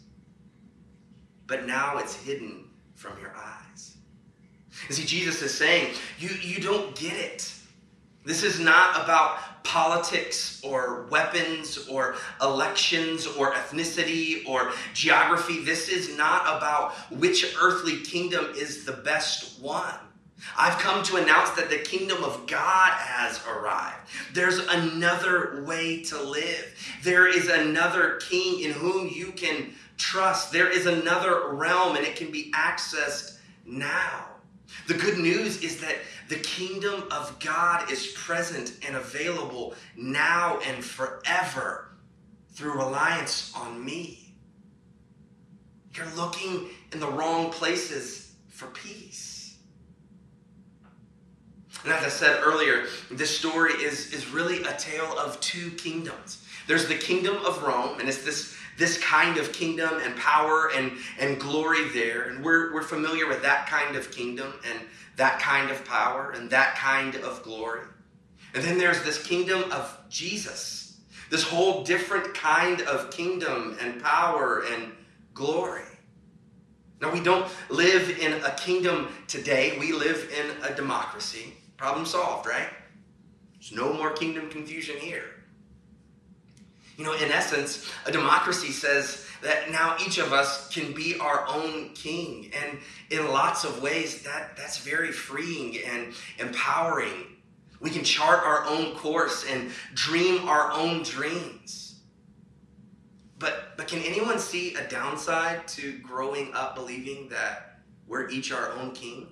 But 1.47 1.67
now 1.67 1.99
it's 1.99 2.15
hidden 2.15 2.69
from 2.95 3.19
your 3.21 3.35
eyes. 3.37 3.97
You 4.89 4.95
see, 4.95 5.05
Jesus 5.05 5.43
is 5.43 5.55
saying, 5.55 5.95
you, 6.19 6.29
you 6.41 6.61
don't 6.61 6.95
get 6.95 7.15
it. 7.15 7.53
This 8.25 8.43
is 8.43 8.61
not 8.61 9.03
about 9.03 9.39
politics 9.69 10.63
or 10.65 11.03
weapons 11.11 11.87
or 11.89 12.17
elections 12.41 13.27
or 13.27 13.53
ethnicity 13.53 14.49
or 14.49 14.73
geography. 14.95 15.63
This 15.63 15.91
is 15.91 16.17
not 16.17 16.57
about 16.57 16.95
which 17.11 17.55
earthly 17.61 18.01
kingdom 18.01 18.47
is 18.57 18.87
the 18.87 18.95
best 18.95 19.61
one. 19.61 19.95
I've 20.57 20.79
come 20.79 21.03
to 21.05 21.17
announce 21.17 21.51
that 21.51 21.69
the 21.69 21.79
kingdom 21.79 22.25
of 22.25 22.47
God 22.47 22.93
has 22.93 23.41
arrived. 23.47 24.09
There's 24.33 24.59
another 24.59 25.63
way 25.67 26.03
to 26.05 26.19
live. 26.19 26.75
There 27.03 27.27
is 27.27 27.49
another 27.49 28.17
king 28.23 28.61
in 28.61 28.71
whom 28.73 29.09
you 29.09 29.33
can 29.33 29.75
trust. 29.99 30.51
There 30.51 30.71
is 30.71 30.87
another 30.87 31.49
realm 31.49 31.97
and 31.97 32.07
it 32.07 32.17
can 32.17 32.31
be 32.31 32.51
accessed 32.53 33.39
now. 33.67 34.25
The 34.87 34.95
good 34.95 35.19
news 35.19 35.63
is 35.63 35.81
that 35.81 35.97
the 36.29 36.37
kingdom 36.37 37.05
of 37.11 37.39
God 37.41 37.91
is 37.91 38.09
present 38.09 38.73
and 38.87 38.97
available 38.97 39.75
now 39.97 40.59
and 40.67 40.85
forever 40.85 41.89
through 42.51 42.75
reliance 42.75 43.53
on 43.57 43.85
me. 43.85 44.35
You're 45.95 46.07
looking 46.17 46.69
in 46.93 47.01
the 47.01 47.09
wrong 47.09 47.51
places 47.51 48.35
for 48.49 48.67
peace. 48.69 49.57
And 51.85 51.93
as 51.93 52.05
I 52.05 52.09
said 52.09 52.41
earlier, 52.43 52.87
this 53.11 53.37
story 53.37 53.73
is, 53.75 54.13
is 54.13 54.29
really 54.29 54.63
a 54.65 54.77
tale 54.77 55.17
of 55.19 55.41
two 55.41 55.71
kingdoms. 55.73 56.45
There's 56.67 56.87
the 56.87 56.97
kingdom 56.97 57.37
of 57.45 57.63
Rome, 57.63 58.01
and 58.01 58.09
it's 58.09 58.25
this, 58.25 58.57
this 58.79 58.97
kind 58.99 59.37
of 59.37 59.53
kingdom 59.53 60.01
and 60.03 60.17
power 60.17 60.71
and, 60.75 60.93
and 61.19 61.39
glory 61.39 61.89
there. 61.89 62.29
And 62.29 62.43
we're, 62.45 62.73
we're 62.73 62.83
familiar 62.83 63.27
with 63.27 63.43
that 63.43 63.67
kind 63.67 63.97
of 63.97 64.11
kingdom 64.13 64.55
and 64.71 64.81
that 65.17 65.41
kind 65.41 65.71
of 65.71 65.85
power 65.85 66.31
and 66.31 66.49
that 66.51 66.77
kind 66.77 67.17
of 67.17 67.43
glory. 67.43 67.83
And 68.55 68.63
then 68.63 68.79
there's 68.79 69.03
this 69.03 69.23
kingdom 69.23 69.71
of 69.73 69.99
Jesus, 70.09 71.01
this 71.29 71.43
whole 71.43 71.83
different 71.83 72.33
kind 72.35 72.81
of 72.83 73.11
kingdom 73.11 73.77
and 73.81 74.01
power 74.01 74.65
and 74.73 74.93
glory. 75.35 75.83
Now, 77.01 77.13
we 77.13 77.21
don't 77.21 77.51
live 77.69 78.19
in 78.19 78.33
a 78.45 78.51
kingdom 78.53 79.09
today, 79.27 79.77
we 79.79 79.93
live 79.93 80.33
in 80.33 80.65
a 80.65 80.75
democracy. 80.75 81.55
Problem 81.77 82.07
solved, 82.07 82.47
right? 82.47 82.69
There's 83.55 83.73
no 83.73 83.93
more 83.93 84.13
kingdom 84.13 84.49
confusion 84.51 84.97
here. 84.97 85.38
You 86.99 87.05
know, 87.05 87.15
in 87.15 87.31
essence, 87.31 87.89
a 88.07 88.13
democracy 88.13 88.73
says 88.73 89.25
that 89.41 89.71
now 89.71 89.97
each 90.05 90.19
of 90.19 90.33
us 90.33 90.69
can 90.69 90.93
be 90.93 91.17
our 91.21 91.47
own 91.49 91.91
king. 91.91 92.51
And 92.61 92.79
in 93.11 93.29
lots 93.29 93.63
of 93.63 93.81
ways, 93.81 94.25
that, 94.25 94.57
that's 94.57 94.79
very 94.79 95.13
freeing 95.13 95.79
and 95.87 96.13
empowering. 96.41 97.37
We 97.79 97.91
can 97.91 98.03
chart 98.03 98.41
our 98.45 98.67
own 98.67 98.97
course 98.97 99.47
and 99.49 99.71
dream 99.95 100.49
our 100.49 100.73
own 100.73 101.05
dreams. 101.05 102.01
But, 103.39 103.77
but 103.77 103.87
can 103.87 104.01
anyone 104.01 104.41
see 104.41 104.75
a 104.75 104.89
downside 104.89 105.69
to 105.69 106.01
growing 106.01 106.53
up 106.53 106.75
believing 106.75 107.29
that 107.29 107.79
we're 108.09 108.29
each 108.29 108.51
our 108.51 108.73
own 108.73 108.91
king? 108.91 109.29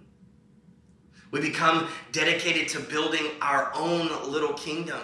We 1.32 1.40
become 1.40 1.88
dedicated 2.12 2.68
to 2.68 2.78
building 2.78 3.26
our 3.42 3.72
own 3.74 4.30
little 4.30 4.52
kingdom 4.52 5.00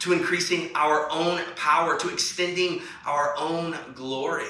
to 0.00 0.12
increasing 0.12 0.70
our 0.74 1.10
own 1.10 1.40
power, 1.56 1.98
to 1.98 2.08
extending 2.08 2.82
our 3.06 3.34
own 3.38 3.76
glory. 3.94 4.46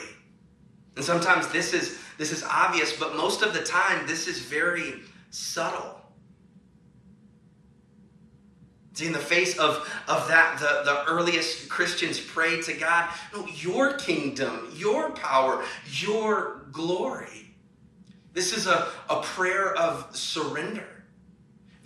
And 0.97 1.05
sometimes 1.05 1.49
this 1.49 1.73
is 1.73 1.99
this 2.19 2.33
is 2.33 2.43
obvious, 2.43 2.97
but 2.99 3.17
most 3.17 3.43
of 3.43 3.55
the 3.55 3.63
time 3.63 4.07
this 4.07 4.27
is 4.27 4.41
very 4.41 5.03
subtle. 5.31 5.99
See, 8.95 9.07
in 9.07 9.13
the 9.13 9.21
face 9.21 9.57
of, 9.59 9.89
of 10.09 10.27
that, 10.27 10.59
the, 10.59 10.83
the 10.85 11.05
earliest 11.05 11.69
Christians 11.69 12.19
prayed 12.19 12.65
to 12.65 12.73
God, 12.73 13.09
no, 13.33 13.47
your 13.47 13.93
kingdom, 13.93 14.73
your 14.75 15.11
power, 15.11 15.63
your 15.89 16.67
glory. 16.73 17.55
This 18.33 18.53
is 18.53 18.67
a, 18.67 18.89
a 19.09 19.23
prayer 19.23 19.73
of 19.75 20.17
surrender. 20.17 20.98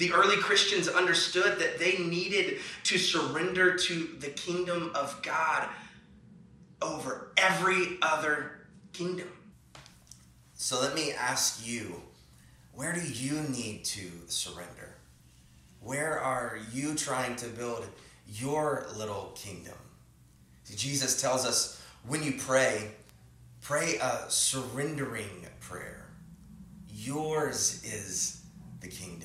The 0.03 0.13
early 0.13 0.35
Christians 0.35 0.89
understood 0.89 1.61
that 1.61 1.79
they 1.79 1.97
needed 1.97 2.59
to 2.83 2.99
surrender 2.99 3.77
to 3.77 4.09
the 4.19 4.31
kingdom 4.31 4.91
of 4.97 5.23
God 5.23 5.69
over 6.83 7.31
every 7.37 7.99
other 8.03 8.63
kingdom. 8.93 9.29
So 10.55 10.81
let 10.81 10.97
me 10.97 11.13
ask 11.13 11.65
you 11.65 12.03
where 12.73 12.93
do 12.93 13.01
you 13.01 13.43
need 13.43 13.85
to 13.85 14.11
surrender? 14.27 14.97
Where 15.81 16.19
are 16.19 16.59
you 16.73 16.97
trying 16.97 17.37
to 17.37 17.47
build 17.47 17.87
your 18.27 18.89
little 18.97 19.31
kingdom? 19.37 19.79
See, 20.65 20.75
Jesus 20.75 21.21
tells 21.21 21.47
us 21.47 21.81
when 22.09 22.25
you 22.25 22.33
pray, 22.41 22.91
pray 23.61 23.99
a 24.03 24.29
surrendering 24.29 25.47
prayer. 25.61 26.09
Yours 26.89 27.85
is 27.85 28.43
the 28.81 28.89
kingdom. 28.89 29.22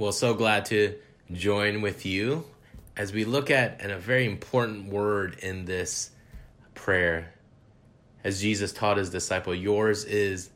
Well, 0.00 0.12
so 0.12 0.32
glad 0.32 0.64
to 0.64 0.94
join 1.30 1.82
with 1.82 2.06
you 2.06 2.46
as 2.96 3.12
we 3.12 3.26
look 3.26 3.50
at 3.50 3.82
and 3.82 3.92
a 3.92 3.98
very 3.98 4.24
important 4.24 4.90
word 4.90 5.36
in 5.42 5.66
this 5.66 6.10
prayer. 6.74 7.34
As 8.24 8.40
Jesus 8.40 8.72
taught 8.72 8.96
his 8.96 9.10
disciple, 9.10 9.54
yours 9.54 10.06
is 10.06 10.48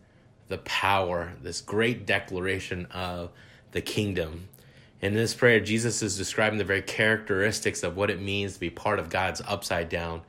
the 0.48 0.56
power, 0.56 1.34
this 1.42 1.60
great 1.60 2.06
declaration 2.06 2.86
of 2.86 3.32
the 3.72 3.82
kingdom. 3.82 4.48
In 5.02 5.12
this 5.12 5.34
prayer, 5.34 5.60
Jesus 5.60 6.00
is 6.00 6.16
describing 6.16 6.56
the 6.56 6.64
very 6.64 6.80
characteristics 6.80 7.82
of 7.82 7.98
what 7.98 8.08
it 8.08 8.22
means 8.22 8.54
to 8.54 8.60
be 8.60 8.70
part 8.70 8.98
of 8.98 9.10
God's 9.10 9.42
upside 9.46 9.90
down 9.90 10.22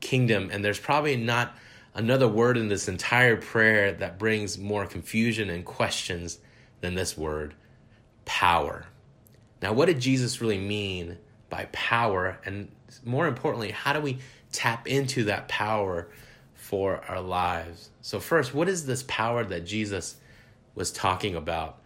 kingdom. 0.00 0.48
And 0.50 0.64
there's 0.64 0.80
probably 0.80 1.18
not 1.18 1.54
another 1.92 2.26
word 2.26 2.56
in 2.56 2.68
this 2.68 2.88
entire 2.88 3.36
prayer 3.36 3.92
that 3.92 4.18
brings 4.18 4.56
more 4.56 4.86
confusion 4.86 5.50
and 5.50 5.62
questions 5.62 6.38
than 6.80 6.94
this 6.94 7.18
word 7.18 7.54
power. 8.26 8.84
Now, 9.62 9.72
what 9.72 9.86
did 9.86 10.00
Jesus 10.00 10.42
really 10.42 10.58
mean 10.58 11.16
by 11.48 11.68
power? 11.72 12.38
And 12.44 12.70
more 13.04 13.26
importantly, 13.26 13.70
how 13.70 13.94
do 13.94 14.00
we 14.00 14.18
tap 14.52 14.86
into 14.86 15.24
that 15.24 15.48
power 15.48 16.08
for 16.54 17.02
our 17.08 17.22
lives? 17.22 17.90
So, 18.02 18.20
first, 18.20 18.52
what 18.52 18.68
is 18.68 18.84
this 18.84 19.02
power 19.04 19.44
that 19.44 19.64
Jesus 19.64 20.16
was 20.74 20.92
talking 20.92 21.34
about? 21.34 21.78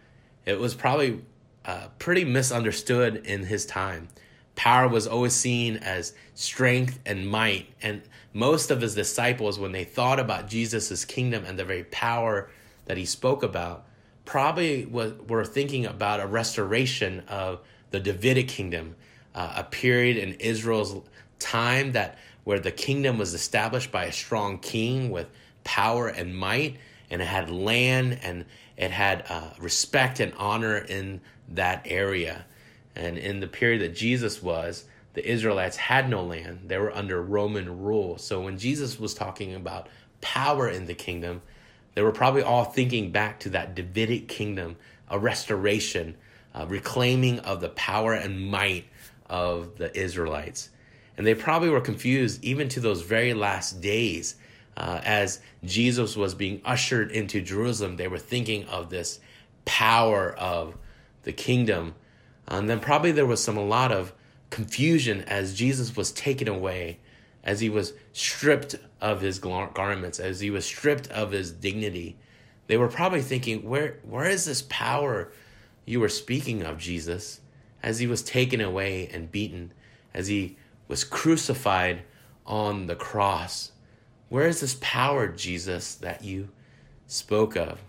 It 0.45 0.59
was 0.59 0.75
probably 0.75 1.21
uh, 1.63 1.87
pretty 1.99 2.25
misunderstood 2.25 3.25
in 3.25 3.43
his 3.43 3.65
time. 3.65 4.09
Power 4.55 4.87
was 4.87 5.07
always 5.07 5.33
seen 5.33 5.77
as 5.77 6.13
strength 6.33 6.99
and 7.05 7.27
might. 7.27 7.67
And 7.81 8.01
most 8.33 8.69
of 8.69 8.81
his 8.81 8.95
disciples, 8.95 9.57
when 9.57 9.71
they 9.71 9.85
thought 9.85 10.19
about 10.19 10.47
Jesus' 10.47 11.05
kingdom 11.05 11.45
and 11.45 11.57
the 11.57 11.63
very 11.63 11.85
power 11.85 12.49
that 12.85 12.97
he 12.97 13.05
spoke 13.05 13.43
about, 13.43 13.85
probably 14.25 14.85
was, 14.85 15.13
were 15.27 15.45
thinking 15.45 15.85
about 15.85 16.19
a 16.19 16.27
restoration 16.27 17.23
of 17.27 17.59
the 17.91 17.99
Davidic 17.99 18.47
kingdom, 18.47 18.95
uh, 19.35 19.53
a 19.57 19.63
period 19.63 20.17
in 20.17 20.33
Israel's 20.35 21.01
time 21.39 21.93
that 21.93 22.17
where 22.43 22.59
the 22.59 22.71
kingdom 22.71 23.17
was 23.17 23.33
established 23.33 23.91
by 23.91 24.05
a 24.05 24.11
strong 24.11 24.57
king 24.57 25.09
with 25.11 25.29
power 25.63 26.07
and 26.07 26.35
might, 26.35 26.77
and 27.09 27.21
it 27.21 27.25
had 27.25 27.49
land 27.49 28.19
and 28.23 28.45
it 28.77 28.91
had 28.91 29.25
uh, 29.29 29.51
respect 29.59 30.19
and 30.19 30.33
honor 30.37 30.77
in 30.77 31.21
that 31.49 31.83
area. 31.85 32.45
And 32.95 33.17
in 33.17 33.39
the 33.39 33.47
period 33.47 33.81
that 33.81 33.95
Jesus 33.95 34.41
was, 34.41 34.85
the 35.13 35.29
Israelites 35.29 35.77
had 35.77 36.09
no 36.09 36.23
land. 36.23 36.61
They 36.67 36.77
were 36.77 36.95
under 36.95 37.21
Roman 37.21 37.81
rule. 37.83 38.17
So 38.17 38.41
when 38.41 38.57
Jesus 38.57 38.99
was 38.99 39.13
talking 39.13 39.53
about 39.53 39.87
power 40.21 40.67
in 40.69 40.85
the 40.85 40.93
kingdom, 40.93 41.41
they 41.93 42.01
were 42.01 42.11
probably 42.11 42.41
all 42.41 42.63
thinking 42.63 43.11
back 43.11 43.39
to 43.41 43.49
that 43.49 43.75
Davidic 43.75 44.27
kingdom, 44.27 44.77
a 45.09 45.19
restoration, 45.19 46.15
a 46.53 46.65
reclaiming 46.65 47.39
of 47.39 47.61
the 47.61 47.69
power 47.69 48.13
and 48.13 48.49
might 48.49 48.85
of 49.29 49.77
the 49.77 49.95
Israelites. 49.97 50.69
And 51.17 51.27
they 51.27 51.35
probably 51.35 51.69
were 51.69 51.81
confused 51.81 52.43
even 52.43 52.69
to 52.69 52.79
those 52.79 53.01
very 53.01 53.33
last 53.33 53.81
days 53.81 54.35
uh, 54.77 55.01
as 55.03 55.39
Jesus 55.63 56.15
was 56.15 56.33
being 56.33 56.61
ushered 56.63 57.11
into 57.11 57.41
Jerusalem. 57.41 57.97
They 57.97 58.07
were 58.07 58.17
thinking 58.17 58.65
of 58.65 58.89
this 58.89 59.19
power 59.65 60.33
of 60.33 60.77
the 61.23 61.33
kingdom. 61.33 61.95
And 62.47 62.69
then 62.69 62.79
probably 62.79 63.11
there 63.11 63.25
was 63.25 63.43
some 63.43 63.57
a 63.57 63.63
lot 63.63 63.91
of 63.91 64.13
confusion 64.49 65.21
as 65.21 65.53
Jesus 65.53 65.95
was 65.95 66.11
taken 66.11 66.47
away, 66.47 66.99
as 67.43 67.59
he 67.59 67.69
was 67.69 67.93
stripped 68.13 68.75
of 68.99 69.21
his 69.21 69.39
garments, 69.39 70.19
as 70.19 70.39
he 70.39 70.49
was 70.49 70.65
stripped 70.65 71.09
of 71.09 71.31
his 71.31 71.51
dignity. 71.51 72.17
They 72.67 72.77
were 72.77 72.87
probably 72.87 73.21
thinking, 73.21 73.67
where, 73.67 73.99
where 74.03 74.29
is 74.29 74.45
this 74.45 74.61
power 74.63 75.31
you 75.85 75.99
were 75.99 76.09
speaking 76.09 76.63
of, 76.63 76.77
Jesus? 76.77 77.41
As 77.83 77.99
he 77.99 78.07
was 78.07 78.21
taken 78.21 78.61
away 78.61 79.09
and 79.11 79.31
beaten, 79.31 79.73
as 80.13 80.27
he 80.27 80.57
was 80.87 81.03
crucified 81.03 82.03
on 82.45 82.85
the 82.85 82.95
cross. 82.95 83.71
Where 84.29 84.47
is 84.47 84.61
this 84.61 84.77
power, 84.79 85.27
Jesus, 85.27 85.95
that 85.95 86.23
you 86.23 86.49
spoke 87.07 87.55
of? 87.55 87.81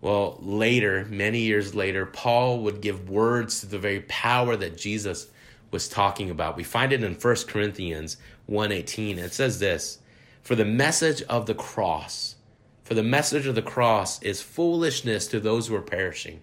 Well, 0.00 0.38
later, 0.40 1.06
many 1.10 1.40
years 1.40 1.74
later, 1.74 2.06
Paul 2.06 2.60
would 2.60 2.80
give 2.80 3.10
words 3.10 3.60
to 3.60 3.66
the 3.66 3.78
very 3.78 4.00
power 4.02 4.56
that 4.56 4.78
Jesus 4.78 5.28
was 5.70 5.88
talking 5.88 6.30
about. 6.30 6.56
We 6.56 6.64
find 6.64 6.92
it 6.92 7.02
in 7.02 7.14
1 7.14 7.46
Corinthians 7.46 8.16
1:18. 8.46 9.18
It 9.18 9.32
says 9.32 9.58
this, 9.58 9.98
"For 10.42 10.54
the 10.54 10.64
message 10.64 11.22
of 11.22 11.46
the 11.46 11.54
cross, 11.54 12.36
for 12.82 12.94
the 12.94 13.02
message 13.02 13.46
of 13.46 13.54
the 13.54 13.62
cross 13.62 14.22
is 14.22 14.42
foolishness 14.42 15.26
to 15.28 15.40
those 15.40 15.68
who 15.68 15.76
are 15.76 15.82
perishing. 15.82 16.40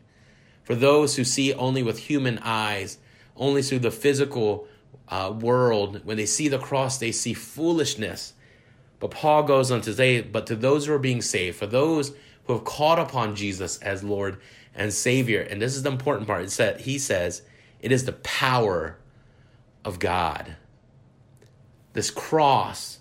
For 0.64 0.76
those 0.76 1.16
who 1.16 1.24
see 1.24 1.54
only 1.54 1.84
with 1.84 2.00
human 2.00 2.40
eyes, 2.40 2.98
only 3.36 3.62
through 3.62 3.80
the 3.80 3.92
physical 3.92 4.68
uh, 5.10 5.34
world, 5.38 6.02
when 6.04 6.18
they 6.18 6.26
see 6.26 6.48
the 6.48 6.60
cross, 6.60 6.98
they 6.98 7.12
see 7.12 7.34
foolishness." 7.34 8.34
But 9.00 9.12
Paul 9.12 9.44
goes 9.44 9.72
on 9.72 9.82
to 9.82 9.94
say, 9.94 10.22
"But 10.22 10.48
to 10.48 10.56
those 10.56 10.86
who 10.86 10.94
are 10.94 11.00
being 11.00 11.22
saved, 11.22 11.58
for 11.58 11.68
those 11.68 12.14
who 12.48 12.54
have 12.54 12.64
called 12.64 12.98
upon 12.98 13.36
Jesus 13.36 13.78
as 13.80 14.04
Lord 14.04 14.38
and 14.74 14.94
Savior. 14.94 15.42
And 15.42 15.62
this 15.62 15.76
is 15.76 15.84
the 15.84 15.92
important 15.92 16.28
part. 16.28 16.44
It's 16.44 16.58
that 16.58 16.82
he 16.82 16.98
says 16.98 17.42
it 17.82 17.92
is 17.92 18.06
the 18.06 18.14
power 18.14 18.98
of 19.88 20.00
God. 20.00 20.56
This 21.94 22.12
cross 22.12 23.00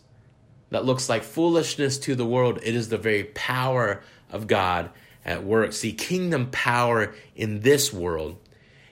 that 0.70 0.84
looks 0.84 1.08
like 1.08 1.22
foolishness 1.22 1.98
to 1.98 2.14
the 2.14 2.24
world, 2.24 2.60
it 2.62 2.74
is 2.74 2.88
the 2.88 2.98
very 2.98 3.24
power 3.24 4.02
of 4.30 4.46
God 4.46 4.90
at 5.24 5.44
work. 5.44 5.72
See, 5.72 5.92
kingdom 5.92 6.50
power 6.50 7.14
in 7.34 7.60
this 7.60 7.92
world 7.92 8.38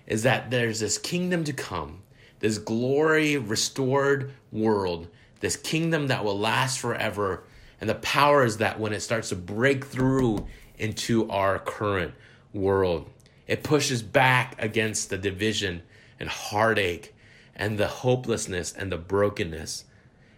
is 0.07 0.25
that 0.25 0.51
there's 0.51 0.81
this 0.81 0.99
kingdom 0.99 1.45
to 1.45 1.53
come, 1.53 2.03
this 2.41 2.59
glory 2.59 3.37
restored 3.37 4.33
world, 4.53 5.09
this 5.41 5.57
kingdom 5.57 6.09
that 6.09 6.25
will 6.25 6.39
last 6.39 6.79
forever 6.79 7.45
and 7.81 7.91
the 7.91 7.97
power 7.97 8.45
is 8.45 8.59
that 8.59 8.81
when 8.81 8.93
it 8.93 9.01
starts 9.01 9.29
to 9.31 9.37
break 9.37 9.85
through 9.85 10.47
into 10.79 11.29
our 11.29 11.59
current 11.59 12.15
world, 12.53 13.11
it 13.47 13.63
pushes 13.63 14.03
back 14.03 14.55
against 14.59 15.11
the 15.11 15.19
division 15.19 15.83
and 16.19 16.29
heartache 16.29 17.14
and 17.57 17.79
the 17.79 17.87
hopelessness 17.87 18.73
and 18.73 18.91
the 18.91 18.99
brokenness. 18.99 19.85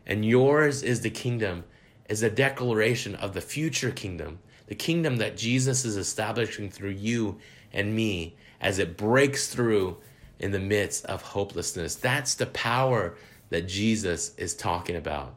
And 0.06 0.24
yours 0.24 0.82
is 0.82 1.00
the 1.00 1.10
kingdom, 1.10 1.64
is 2.08 2.22
a 2.22 2.30
declaration 2.30 3.14
of 3.14 3.34
the 3.34 3.40
future 3.40 3.90
kingdom, 3.90 4.38
the 4.66 4.74
kingdom 4.74 5.16
that 5.16 5.36
Jesus 5.36 5.84
is 5.84 5.96
establishing 5.96 6.70
through 6.70 6.90
you 6.90 7.38
and 7.72 7.94
me 7.94 8.36
as 8.60 8.78
it 8.78 8.96
breaks 8.96 9.48
through 9.48 9.96
in 10.38 10.52
the 10.52 10.58
midst 10.58 11.04
of 11.06 11.22
hopelessness. 11.22 11.94
That's 11.94 12.34
the 12.34 12.46
power 12.46 13.16
that 13.50 13.68
Jesus 13.68 14.34
is 14.36 14.54
talking 14.54 14.96
about. 14.96 15.34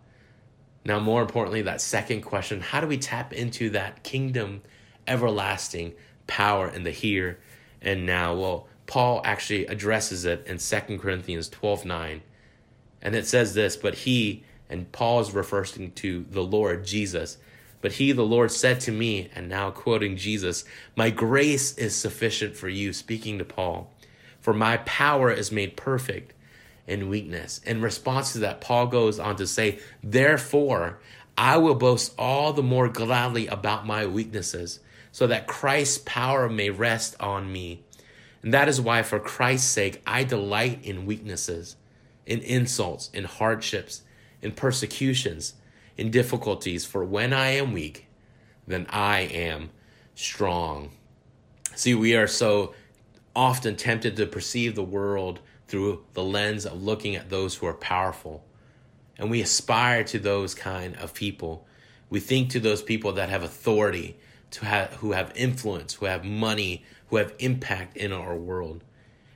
Now, 0.85 0.99
more 0.99 1.21
importantly, 1.21 1.61
that 1.63 1.81
second 1.81 2.21
question 2.21 2.61
how 2.61 2.81
do 2.81 2.87
we 2.87 2.97
tap 2.97 3.33
into 3.33 3.69
that 3.71 4.03
kingdom 4.03 4.61
everlasting 5.07 5.93
power 6.27 6.69
in 6.69 6.83
the 6.83 6.91
here 6.91 7.39
and 7.81 8.05
now? 8.05 8.35
Well, 8.35 8.67
Paul 8.89 9.21
actually 9.23 9.67
addresses 9.67 10.25
it 10.25 10.47
in 10.47 10.57
2 10.57 10.97
Corinthians 10.97 11.47
12 11.47 11.85
9. 11.85 12.21
And 13.03 13.15
it 13.15 13.27
says 13.27 13.53
this, 13.53 13.77
but 13.77 13.93
he, 13.93 14.43
and 14.67 14.91
Paul 14.91 15.19
is 15.19 15.31
referring 15.31 15.91
to 15.91 16.25
the 16.27 16.41
Lord 16.41 16.85
Jesus, 16.85 17.37
but 17.81 17.93
he, 17.93 18.11
the 18.11 18.23
Lord, 18.23 18.51
said 18.51 18.79
to 18.81 18.91
me, 18.91 19.29
and 19.35 19.47
now 19.47 19.69
quoting 19.69 20.17
Jesus, 20.17 20.65
My 20.95 21.11
grace 21.11 21.77
is 21.77 21.95
sufficient 21.95 22.57
for 22.57 22.67
you, 22.67 22.91
speaking 22.91 23.37
to 23.37 23.45
Paul, 23.45 23.93
for 24.41 24.55
my 24.55 24.77
power 24.77 25.31
is 25.31 25.51
made 25.51 25.77
perfect 25.77 26.33
in 26.87 27.09
weakness. 27.09 27.61
In 27.67 27.83
response 27.83 28.33
to 28.33 28.39
that, 28.39 28.59
Paul 28.59 28.87
goes 28.87 29.19
on 29.19 29.35
to 29.35 29.45
say, 29.45 29.79
Therefore, 30.03 30.99
I 31.37 31.57
will 31.57 31.75
boast 31.75 32.15
all 32.17 32.53
the 32.53 32.63
more 32.63 32.89
gladly 32.89 33.45
about 33.45 33.85
my 33.85 34.07
weaknesses, 34.07 34.79
so 35.11 35.27
that 35.27 35.45
Christ's 35.45 35.99
power 35.99 36.49
may 36.49 36.71
rest 36.71 37.15
on 37.19 37.53
me. 37.53 37.83
And 38.41 38.53
that 38.53 38.69
is 38.69 38.79
why, 38.79 39.03
for 39.03 39.19
Christ's 39.19 39.69
sake, 39.69 40.01
I 40.07 40.23
delight 40.23 40.83
in 40.83 41.05
weaknesses, 41.05 41.75
in 42.25 42.39
insults, 42.39 43.09
in 43.13 43.25
hardships, 43.25 44.03
in 44.41 44.53
persecutions, 44.53 45.53
in 45.97 46.11
difficulties. 46.11 46.85
For 46.85 47.03
when 47.03 47.33
I 47.33 47.49
am 47.49 47.73
weak, 47.73 48.07
then 48.65 48.85
I 48.89 49.21
am 49.21 49.71
strong. 50.15 50.91
See, 51.75 51.95
we 51.95 52.15
are 52.15 52.27
so 52.27 52.73
often 53.35 53.75
tempted 53.75 54.15
to 54.17 54.25
perceive 54.25 54.75
the 54.75 54.83
world 54.83 55.39
through 55.67 56.03
the 56.13 56.23
lens 56.23 56.65
of 56.65 56.81
looking 56.81 57.15
at 57.15 57.29
those 57.29 57.55
who 57.55 57.65
are 57.67 57.73
powerful. 57.73 58.43
And 59.17 59.29
we 59.29 59.41
aspire 59.41 60.03
to 60.05 60.19
those 60.19 60.55
kind 60.55 60.95
of 60.95 61.13
people. 61.13 61.67
We 62.09 62.19
think 62.19 62.49
to 62.51 62.59
those 62.59 62.81
people 62.81 63.13
that 63.13 63.29
have 63.29 63.43
authority, 63.43 64.17
to 64.51 64.65
have, 64.65 64.93
who 64.95 65.11
have 65.11 65.31
influence, 65.35 65.93
who 65.93 66.05
have 66.05 66.23
money, 66.23 66.83
who 67.09 67.17
have 67.17 67.33
impact 67.39 67.97
in 67.97 68.11
our 68.11 68.35
world. 68.35 68.83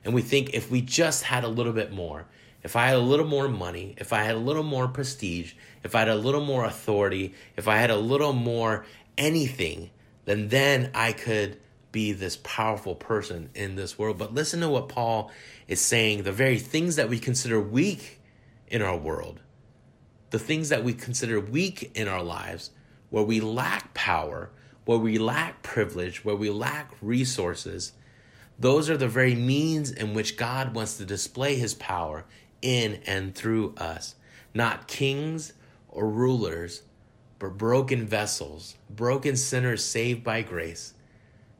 And 0.04 0.14
we 0.14 0.22
think 0.22 0.54
if 0.54 0.70
we 0.70 0.80
just 0.80 1.24
had 1.24 1.44
a 1.44 1.48
little 1.48 1.72
bit 1.72 1.92
more, 1.92 2.26
if 2.62 2.76
I 2.76 2.86
had 2.86 2.96
a 2.96 3.00
little 3.00 3.26
more 3.26 3.48
money, 3.48 3.94
if 3.98 4.12
I 4.12 4.22
had 4.22 4.34
a 4.34 4.38
little 4.38 4.62
more 4.62 4.88
prestige, 4.88 5.54
if 5.82 5.94
I 5.94 6.00
had 6.00 6.08
a 6.08 6.16
little 6.16 6.44
more 6.44 6.64
authority, 6.64 7.34
if 7.56 7.68
I 7.68 7.76
had 7.76 7.90
a 7.90 7.96
little 7.96 8.32
more 8.32 8.86
anything, 9.18 9.90
then 10.24 10.48
then 10.48 10.90
I 10.94 11.12
could 11.12 11.58
be 11.92 12.12
this 12.12 12.38
powerful 12.42 12.94
person 12.94 13.50
in 13.54 13.76
this 13.76 13.98
world. 13.98 14.18
But 14.18 14.34
listen 14.34 14.60
to 14.60 14.68
what 14.68 14.88
Paul 14.88 15.30
is 15.68 15.80
saying, 15.80 16.24
the 16.24 16.32
very 16.32 16.58
things 16.58 16.96
that 16.96 17.08
we 17.08 17.18
consider 17.18 17.60
weak 17.60 18.20
in 18.66 18.82
our 18.82 18.96
world, 18.96 19.40
the 20.30 20.38
things 20.38 20.70
that 20.70 20.82
we 20.82 20.92
consider 20.92 21.38
weak 21.38 21.92
in 21.94 22.08
our 22.08 22.22
lives, 22.22 22.70
where 23.10 23.22
we 23.22 23.40
lack 23.40 23.94
power, 23.94 24.50
where 24.84 24.98
we 24.98 25.18
lack 25.18 25.62
privilege, 25.62 26.24
where 26.24 26.36
we 26.36 26.50
lack 26.50 26.92
resources, 27.00 27.92
those 28.58 28.88
are 28.88 28.96
the 28.96 29.08
very 29.08 29.34
means 29.34 29.90
in 29.90 30.14
which 30.14 30.36
God 30.36 30.74
wants 30.74 30.96
to 30.98 31.04
display 31.04 31.56
his 31.56 31.74
power 31.74 32.24
in 32.62 33.00
and 33.06 33.34
through 33.34 33.74
us. 33.76 34.14
Not 34.54 34.86
kings 34.86 35.54
or 35.88 36.08
rulers, 36.08 36.82
but 37.38 37.58
broken 37.58 38.06
vessels, 38.06 38.76
broken 38.88 39.36
sinners 39.36 39.84
saved 39.84 40.22
by 40.22 40.42
grace. 40.42 40.94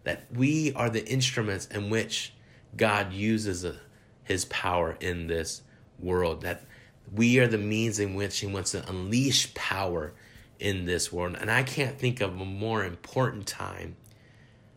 That 0.04 0.26
we 0.32 0.72
are 0.74 0.90
the 0.90 1.06
instruments 1.06 1.66
in 1.66 1.90
which 1.90 2.32
God 2.76 3.12
uses 3.12 3.64
uh, 3.64 3.76
his 4.22 4.44
power 4.46 4.96
in 5.00 5.26
this 5.26 5.62
world. 5.98 6.42
That 6.42 6.64
we 7.12 7.38
are 7.38 7.46
the 7.46 7.58
means 7.58 7.98
in 7.98 8.14
which 8.14 8.38
he 8.38 8.46
wants 8.46 8.72
to 8.72 8.88
unleash 8.88 9.52
power 9.54 10.12
in 10.58 10.84
this 10.84 11.12
world. 11.12 11.36
And 11.40 11.50
I 11.50 11.62
can't 11.62 11.98
think 11.98 12.20
of 12.20 12.40
a 12.40 12.44
more 12.44 12.84
important 12.84 13.46
time 13.46 13.96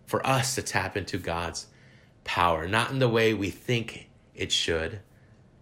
for 0.05 0.25
us 0.25 0.55
to 0.55 0.61
tap 0.61 0.97
into 0.97 1.17
God's 1.17 1.67
power, 2.23 2.67
not 2.67 2.91
in 2.91 2.99
the 2.99 3.09
way 3.09 3.33
we 3.33 3.49
think 3.49 4.09
it 4.35 4.51
should, 4.51 4.99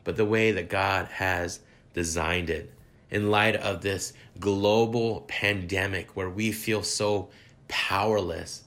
but 0.03 0.17
the 0.17 0.25
way 0.25 0.51
that 0.51 0.69
God 0.69 1.07
has 1.07 1.59
designed 1.93 2.49
it. 2.49 2.71
In 3.09 3.29
light 3.29 3.55
of 3.55 3.81
this 3.81 4.13
global 4.39 5.21
pandemic 5.27 6.15
where 6.15 6.29
we 6.29 6.51
feel 6.51 6.83
so 6.83 7.29
powerless, 7.67 8.63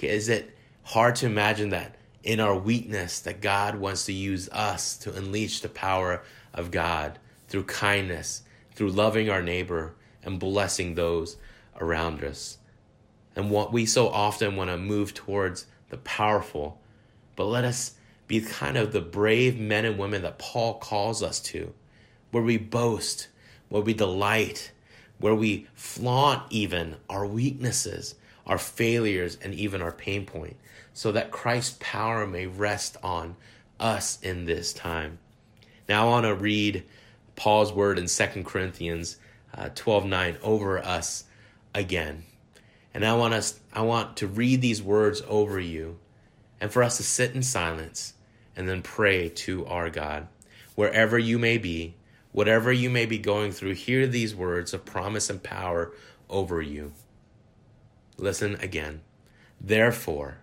is 0.00 0.28
it 0.28 0.56
hard 0.82 1.16
to 1.16 1.26
imagine 1.26 1.70
that 1.70 1.96
in 2.22 2.38
our 2.40 2.56
weakness 2.56 3.20
that 3.20 3.40
God 3.40 3.76
wants 3.76 4.06
to 4.06 4.12
use 4.12 4.48
us 4.50 4.96
to 4.98 5.14
unleash 5.14 5.60
the 5.60 5.68
power 5.68 6.22
of 6.52 6.70
God 6.70 7.18
through 7.48 7.64
kindness, 7.64 8.42
through 8.74 8.90
loving 8.90 9.30
our 9.30 9.42
neighbor 9.42 9.94
and 10.26 10.38
blessing 10.38 10.94
those 10.94 11.36
around 11.80 12.22
us. 12.22 12.58
And 13.34 13.50
what 13.50 13.72
we 13.72 13.86
so 13.86 14.08
often 14.08 14.56
want 14.56 14.70
to 14.70 14.76
move 14.76 15.14
towards 15.14 15.66
the 15.88 15.98
powerful, 15.98 16.80
but 17.36 17.44
let 17.44 17.64
us 17.64 17.94
be 18.26 18.40
kind 18.40 18.76
of 18.76 18.92
the 18.92 19.00
brave 19.00 19.58
men 19.58 19.84
and 19.84 19.98
women 19.98 20.22
that 20.22 20.38
Paul 20.38 20.74
calls 20.74 21.22
us 21.22 21.38
to, 21.40 21.72
where 22.30 22.42
we 22.42 22.56
boast, 22.56 23.28
where 23.68 23.82
we 23.82 23.94
delight, 23.94 24.72
where 25.18 25.34
we 25.34 25.66
flaunt 25.74 26.42
even 26.50 26.96
our 27.08 27.26
weaknesses, 27.26 28.16
our 28.46 28.58
failures, 28.58 29.38
and 29.42 29.54
even 29.54 29.80
our 29.80 29.92
pain 29.92 30.26
point, 30.26 30.56
so 30.92 31.12
that 31.12 31.30
Christ's 31.30 31.76
power 31.80 32.26
may 32.26 32.46
rest 32.46 32.96
on 33.02 33.36
us 33.78 34.18
in 34.22 34.44
this 34.44 34.72
time. 34.72 35.18
Now 35.88 36.06
I 36.06 36.10
want 36.10 36.26
to 36.26 36.34
read 36.34 36.84
Paul's 37.36 37.72
word 37.72 37.98
in 37.98 38.06
2 38.06 38.42
Corinthians 38.44 39.18
uh, 39.56 39.70
12 39.74 40.06
9 40.06 40.36
over 40.42 40.78
us 40.78 41.24
again. 41.74 42.24
And 42.94 43.04
I 43.04 43.14
want 43.14 43.34
us 43.34 43.60
I 43.72 43.82
want 43.82 44.16
to 44.18 44.26
read 44.26 44.60
these 44.62 44.82
words 44.82 45.22
over 45.28 45.58
you 45.60 45.98
and 46.60 46.72
for 46.72 46.82
us 46.82 46.96
to 46.96 47.02
sit 47.02 47.34
in 47.34 47.42
silence 47.42 48.14
and 48.56 48.68
then 48.68 48.82
pray 48.82 49.28
to 49.28 49.66
our 49.66 49.90
God. 49.90 50.28
Wherever 50.74 51.18
you 51.18 51.38
may 51.38 51.58
be, 51.58 51.94
whatever 52.32 52.72
you 52.72 52.88
may 52.90 53.06
be 53.06 53.18
going 53.18 53.52
through, 53.52 53.74
hear 53.74 54.06
these 54.06 54.34
words 54.34 54.72
of 54.72 54.84
promise 54.84 55.28
and 55.28 55.42
power 55.42 55.92
over 56.28 56.62
you. 56.62 56.92
Listen 58.16 58.56
again. 58.56 59.02
Therefore, 59.60 60.38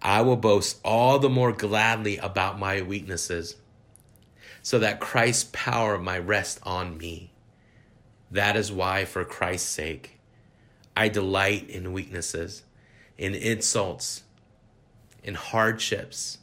I 0.00 0.20
will 0.22 0.36
boast 0.36 0.80
all 0.84 1.18
the 1.18 1.28
more 1.28 1.52
gladly 1.52 2.16
about 2.18 2.58
my 2.58 2.82
weaknesses, 2.82 3.56
so 4.62 4.78
that 4.78 5.00
Christ's 5.00 5.50
power 5.52 5.98
might 5.98 6.26
rest 6.26 6.60
on 6.62 6.96
me. 6.96 7.31
That 8.32 8.56
is 8.56 8.72
why, 8.72 9.04
for 9.04 9.24
Christ's 9.24 9.68
sake, 9.68 10.18
I 10.96 11.08
delight 11.08 11.70
in 11.70 11.92
weaknesses, 11.92 12.64
in 13.16 13.34
insults 13.34 14.24
in 15.22 15.34
hardships, 15.34 16.38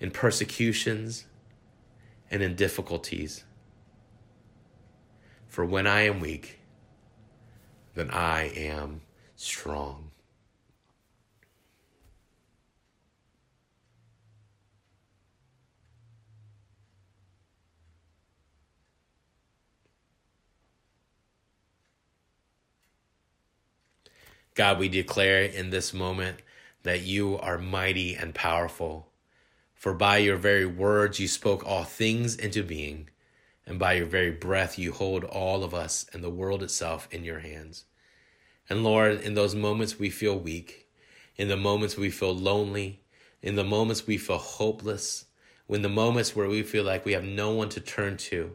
in 0.00 0.10
persecutions, 0.10 1.26
and 2.30 2.42
in 2.42 2.56
difficulties. 2.56 3.44
For 5.46 5.64
when 5.64 5.86
I 5.86 6.02
am 6.02 6.20
weak, 6.20 6.58
then 7.94 8.10
I 8.10 8.48
am 8.56 9.02
strong. 9.36 10.10
God, 24.54 24.78
we 24.78 24.88
declare 24.88 25.42
in 25.42 25.70
this 25.70 25.92
moment 25.92 26.38
that 26.84 27.02
you 27.02 27.38
are 27.38 27.58
mighty 27.58 28.14
and 28.14 28.32
powerful. 28.32 29.08
For 29.74 29.92
by 29.92 30.18
your 30.18 30.36
very 30.36 30.64
words 30.64 31.18
you 31.18 31.26
spoke 31.26 31.66
all 31.66 31.82
things 31.82 32.36
into 32.36 32.62
being, 32.62 33.10
and 33.66 33.80
by 33.80 33.94
your 33.94 34.06
very 34.06 34.30
breath 34.30 34.78
you 34.78 34.92
hold 34.92 35.24
all 35.24 35.64
of 35.64 35.74
us 35.74 36.06
and 36.12 36.22
the 36.22 36.30
world 36.30 36.62
itself 36.62 37.08
in 37.10 37.24
your 37.24 37.40
hands. 37.40 37.84
And 38.70 38.84
Lord, 38.84 39.20
in 39.22 39.34
those 39.34 39.56
moments 39.56 39.98
we 39.98 40.08
feel 40.08 40.38
weak, 40.38 40.86
in 41.36 41.48
the 41.48 41.56
moments 41.56 41.96
we 41.96 42.10
feel 42.10 42.34
lonely, 42.34 43.02
in 43.42 43.56
the 43.56 43.64
moments 43.64 44.06
we 44.06 44.18
feel 44.18 44.38
hopeless, 44.38 45.24
when 45.66 45.82
the 45.82 45.88
moments 45.88 46.36
where 46.36 46.48
we 46.48 46.62
feel 46.62 46.84
like 46.84 47.04
we 47.04 47.12
have 47.12 47.24
no 47.24 47.50
one 47.50 47.70
to 47.70 47.80
turn 47.80 48.16
to, 48.18 48.54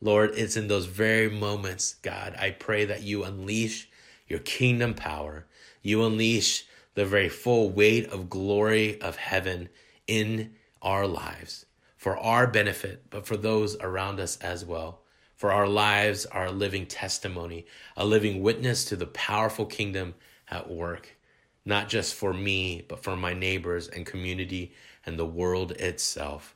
Lord, 0.00 0.30
it's 0.34 0.56
in 0.56 0.68
those 0.68 0.86
very 0.86 1.28
moments, 1.28 1.96
God, 2.02 2.34
I 2.38 2.52
pray 2.52 2.86
that 2.86 3.02
you 3.02 3.24
unleash 3.24 3.88
your 4.26 4.40
kingdom 4.40 4.94
power. 4.94 5.46
You 5.82 6.04
unleash 6.04 6.64
the 6.94 7.04
very 7.04 7.28
full 7.28 7.70
weight 7.70 8.08
of 8.10 8.30
glory 8.30 9.00
of 9.00 9.16
heaven 9.16 9.68
in 10.06 10.54
our 10.82 11.06
lives 11.06 11.66
for 12.06 12.16
our 12.18 12.46
benefit, 12.46 13.02
but 13.10 13.26
for 13.26 13.36
those 13.36 13.76
around 13.80 14.20
us 14.20 14.36
as 14.36 14.64
well. 14.64 15.00
For 15.34 15.50
our 15.50 15.66
lives 15.66 16.24
are 16.24 16.46
a 16.46 16.52
living 16.52 16.86
testimony, 16.86 17.66
a 17.96 18.06
living 18.06 18.42
witness 18.42 18.84
to 18.84 18.96
the 18.96 19.06
powerful 19.06 19.66
kingdom 19.66 20.14
at 20.48 20.70
work, 20.70 21.16
not 21.64 21.88
just 21.88 22.14
for 22.14 22.32
me, 22.32 22.84
but 22.88 23.02
for 23.02 23.16
my 23.16 23.34
neighbors 23.34 23.88
and 23.88 24.06
community 24.06 24.72
and 25.04 25.18
the 25.18 25.26
world 25.26 25.72
itself. 25.72 26.54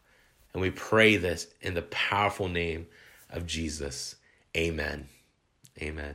And 0.53 0.63
we 0.63 0.71
pray 0.71 1.17
this 1.17 1.49
in 1.61 1.75
the 1.75 1.83
powerful 1.83 2.47
name 2.47 2.87
of 3.29 3.45
Jesus. 3.45 4.15
Amen. 4.57 5.09
Amen. 5.83 6.15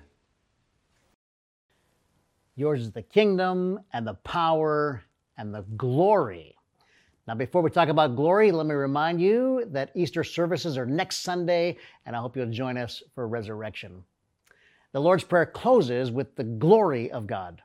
Yours 2.58 2.82
is 2.82 2.92
the 2.92 3.02
kingdom 3.02 3.80
and 3.92 4.08
the 4.08 4.14
power 4.14 5.04
and 5.38 5.54
the 5.54 5.64
glory. 5.76 6.56
Now, 7.28 7.36
before 7.36 7.62
we 7.62 7.70
talk 7.70 7.90
about 7.90 8.16
glory, 8.16 8.52
let 8.52 8.66
me 8.66 8.76
remind 8.76 9.20
you 9.20 9.66
that 9.72 9.92
Easter 9.94 10.24
services 10.24 10.78
are 10.78 10.86
next 10.86 11.18
Sunday, 11.18 11.78
and 12.06 12.16
I 12.16 12.20
hope 12.20 12.38
you'll 12.38 12.52
join 12.52 12.78
us 12.78 13.04
for 13.14 13.28
resurrection. 13.28 14.04
The 14.94 15.02
Lord's 15.02 15.26
Prayer 15.26 15.46
closes 15.46 16.12
with 16.12 16.36
the 16.36 16.46
glory 16.46 17.12
of 17.12 17.28
God. 17.28 17.62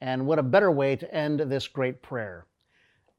And 0.00 0.26
what 0.26 0.40
a 0.40 0.42
better 0.42 0.72
way 0.72 0.96
to 0.96 1.14
end 1.14 1.38
this 1.38 1.68
great 1.68 2.02
prayer. 2.02 2.46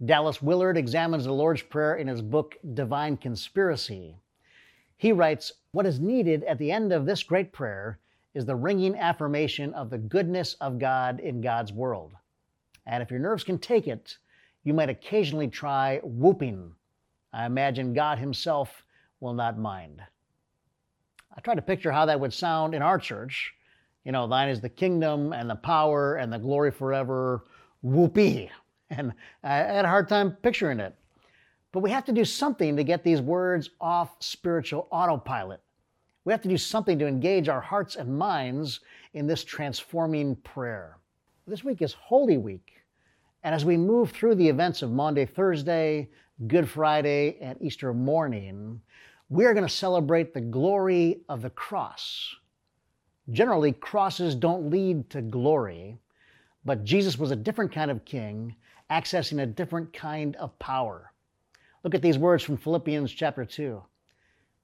Dallas 0.03 0.41
Willard 0.41 0.75
examines 0.75 1.23
the 1.23 1.31
Lord's 1.31 1.61
Prayer 1.61 1.95
in 1.95 2.07
his 2.07 2.21
book, 2.21 2.57
Divine 2.73 3.15
Conspiracy. 3.15 4.17
He 4.97 5.13
writes 5.13 5.53
What 5.71 5.85
is 5.85 6.01
needed 6.01 6.43
at 6.43 6.57
the 6.57 6.71
end 6.71 6.91
of 6.91 7.05
this 7.05 7.23
great 7.23 7.53
prayer 7.53 7.99
is 8.35 8.45
the 8.45 8.55
ringing 8.55 8.95
affirmation 8.97 9.73
of 9.73 9.89
the 9.89 9.97
goodness 9.97 10.55
of 10.61 10.77
God 10.77 11.19
in 11.21 11.41
God's 11.41 11.71
world. 11.71 12.13
And 12.85 13.01
if 13.01 13.09
your 13.09 13.19
nerves 13.19 13.43
can 13.43 13.57
take 13.57 13.87
it, 13.87 14.17
you 14.63 14.73
might 14.73 14.89
occasionally 14.89 15.47
try 15.47 15.99
whooping. 16.03 16.73
I 17.33 17.45
imagine 17.45 17.93
God 17.93 18.19
Himself 18.19 18.83
will 19.21 19.33
not 19.33 19.57
mind. 19.57 20.01
I 21.35 21.41
try 21.41 21.55
to 21.55 21.61
picture 21.61 21.91
how 21.91 22.05
that 22.05 22.19
would 22.19 22.33
sound 22.33 22.75
in 22.75 22.81
our 22.81 22.99
church. 22.99 23.53
You 24.03 24.11
know, 24.11 24.27
thine 24.27 24.49
is 24.49 24.61
the 24.61 24.69
kingdom 24.69 25.33
and 25.33 25.49
the 25.49 25.55
power 25.55 26.15
and 26.15 26.31
the 26.31 26.37
glory 26.37 26.71
forever, 26.71 27.45
whoopee. 27.81 28.51
And 28.91 29.13
I 29.43 29.55
had 29.55 29.83
a 29.83 29.87
hard 29.87 30.07
time 30.07 30.37
picturing 30.43 30.79
it. 30.79 30.95
But 31.71 31.79
we 31.79 31.89
have 31.89 32.05
to 32.05 32.11
do 32.11 32.23
something 32.23 32.77
to 32.77 32.83
get 32.83 33.03
these 33.03 33.19
words 33.19 33.71
off 33.81 34.15
spiritual 34.19 34.87
autopilot. 34.91 35.59
We 36.25 36.33
have 36.33 36.41
to 36.41 36.49
do 36.49 36.57
something 36.57 36.97
to 36.97 37.07
engage 37.07 37.49
our 37.49 37.61
hearts 37.61 37.95
and 37.95 38.17
minds 38.17 38.79
in 39.13 39.27
this 39.27 39.43
transforming 39.43 40.35
prayer. 40.37 40.97
This 41.45 41.63
week 41.63 41.83
is 41.83 41.93
Holy 41.93 42.39
Week. 42.39 42.81
And 43.43 43.53
as 43.53 43.63
we 43.63 43.77
move 43.77 44.09
through 44.09 44.33
the 44.33 44.49
events 44.49 44.81
of 44.81 44.91
Maundy, 44.91 45.25
Thursday, 45.25 46.09
Good 46.47 46.67
Friday, 46.67 47.37
and 47.39 47.61
Easter 47.61 47.93
morning, 47.93 48.81
we 49.29 49.45
are 49.45 49.53
going 49.53 49.67
to 49.67 49.73
celebrate 49.73 50.33
the 50.33 50.41
glory 50.41 51.21
of 51.29 51.43
the 51.43 51.51
cross. 51.51 52.35
Generally, 53.29 53.73
crosses 53.73 54.33
don't 54.33 54.71
lead 54.71 55.07
to 55.11 55.21
glory, 55.21 55.99
but 56.65 56.83
Jesus 56.83 57.19
was 57.19 57.29
a 57.29 57.35
different 57.35 57.71
kind 57.71 57.91
of 57.91 58.03
king, 58.03 58.55
accessing 58.89 59.43
a 59.43 59.45
different 59.45 59.93
kind 59.93 60.35
of 60.37 60.57
power. 60.57 61.11
Look 61.83 61.93
at 61.93 62.01
these 62.01 62.17
words 62.17 62.43
from 62.43 62.57
Philippians 62.57 63.11
chapter 63.11 63.45
2 63.45 63.79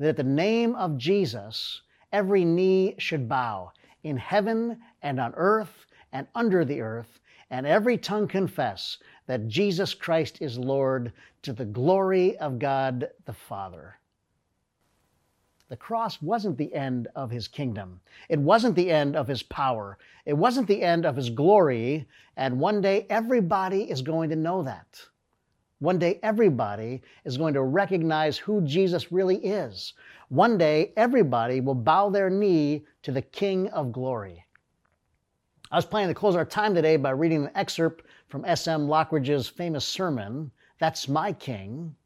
that 0.00 0.08
at 0.08 0.16
the 0.16 0.24
name 0.24 0.74
of 0.74 0.96
Jesus 0.96 1.82
every 2.10 2.44
knee 2.44 2.94
should 2.98 3.28
bow 3.28 3.70
in 4.02 4.16
heaven 4.16 4.80
and 5.02 5.20
on 5.20 5.34
earth 5.36 5.86
and 6.12 6.26
under 6.34 6.64
the 6.64 6.80
earth, 6.80 7.20
and 7.50 7.66
every 7.66 7.98
tongue 7.98 8.26
confess 8.26 8.98
that 9.26 9.46
Jesus 9.46 9.92
Christ 9.94 10.40
is 10.40 10.58
Lord 10.58 11.12
to 11.42 11.52
the 11.52 11.66
glory 11.66 12.36
of 12.38 12.58
God 12.58 13.10
the 13.26 13.32
Father. 13.32 13.96
The 15.68 15.76
cross 15.76 16.20
wasn't 16.20 16.56
the 16.56 16.74
end 16.74 17.06
of 17.14 17.30
his 17.30 17.46
kingdom. 17.46 18.00
It 18.28 18.40
wasn't 18.40 18.74
the 18.74 18.90
end 18.90 19.14
of 19.14 19.28
his 19.28 19.42
power. 19.42 19.98
It 20.24 20.32
wasn't 20.32 20.66
the 20.66 20.82
end 20.82 21.06
of 21.06 21.14
his 21.14 21.30
glory. 21.30 22.08
And 22.36 22.58
one 22.58 22.80
day 22.80 23.06
everybody 23.08 23.88
is 23.88 24.02
going 24.02 24.30
to 24.30 24.36
know 24.36 24.62
that. 24.64 25.00
One 25.80 25.98
day 25.98 26.20
everybody 26.22 27.00
is 27.24 27.38
going 27.38 27.54
to 27.54 27.62
recognize 27.62 28.36
who 28.36 28.60
Jesus 28.60 29.10
really 29.10 29.36
is. 29.36 29.94
One 30.28 30.58
day 30.58 30.92
everybody 30.94 31.62
will 31.62 31.74
bow 31.74 32.10
their 32.10 32.28
knee 32.28 32.84
to 33.02 33.10
the 33.10 33.22
King 33.22 33.68
of 33.70 33.90
glory. 33.90 34.44
I 35.70 35.76
was 35.76 35.86
planning 35.86 36.08
to 36.08 36.18
close 36.18 36.36
our 36.36 36.44
time 36.44 36.74
today 36.74 36.98
by 36.98 37.12
reading 37.12 37.44
an 37.44 37.50
excerpt 37.54 38.04
from 38.28 38.44
S.M. 38.44 38.88
Lockridge's 38.88 39.48
famous 39.48 39.86
sermon, 39.86 40.50
That's 40.78 41.08
My 41.08 41.32
King, 41.32 41.96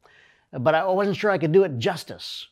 but 0.53 0.73
I 0.73 0.85
wasn't 0.87 1.17
sure 1.17 1.31
I 1.31 1.37
could 1.37 1.51
do 1.51 1.65
it 1.65 1.77
justice. 1.77 2.47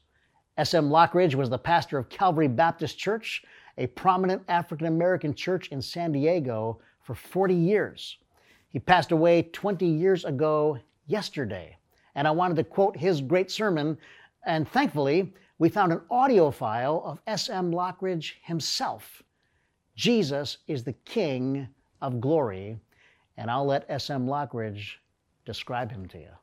S.M. 0.58 0.90
Lockridge 0.90 1.36
was 1.36 1.50
the 1.50 1.58
pastor 1.58 1.98
of 1.98 2.10
Calvary 2.10 2.50
Baptist 2.50 2.98
Church, 3.00 3.46
a 3.78 3.88
prominent 3.88 4.44
African 4.50 4.88
American 4.88 5.34
church 5.34 5.70
in 5.70 5.82
San 5.82 6.12
Diego, 6.12 6.82
for 7.02 7.16
40 7.16 7.54
years. 7.56 8.18
He 8.68 8.80
passed 8.80 9.14
away 9.14 9.44
20 9.44 9.86
years 9.86 10.26
ago 10.26 10.80
yesterday, 11.14 11.78
and 12.16 12.28
I 12.28 12.32
wanted 12.32 12.56
to 12.56 12.64
quote 12.64 12.98
his 12.98 13.22
great 13.22 13.52
sermon, 13.52 13.98
and 14.48 14.68
thankfully, 14.68 15.32
we 15.60 15.70
found 15.70 15.94
an 15.94 16.02
audio 16.10 16.50
file 16.50 17.04
of 17.06 17.22
S.M. 17.28 17.72
Lockridge 17.72 18.34
himself. 18.42 19.22
Jesus 19.96 20.58
is 20.68 20.84
the 20.84 20.94
King 21.06 21.68
of 22.02 22.20
glory, 22.20 22.80
and 23.38 23.52
I'll 23.52 23.66
let 23.66 23.86
S.M. 23.90 24.26
Lockridge 24.26 24.96
describe 25.46 25.92
him 25.92 26.08
to 26.08 26.18
you. 26.18 26.43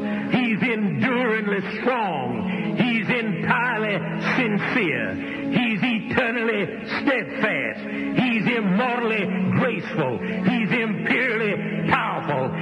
He's 0.31 0.61
enduringly 0.61 1.61
strong. 1.81 2.77
He's 2.77 3.07
entirely 3.09 3.97
sincere. 4.37 5.15
He's 5.51 5.79
eternally 5.83 6.65
steadfast. 7.01 7.81
He's 8.17 8.45
immortally 8.57 9.25
graceful. 9.59 10.17
He's 10.19 10.71
imperially 10.71 11.89
powerful. 11.89 12.55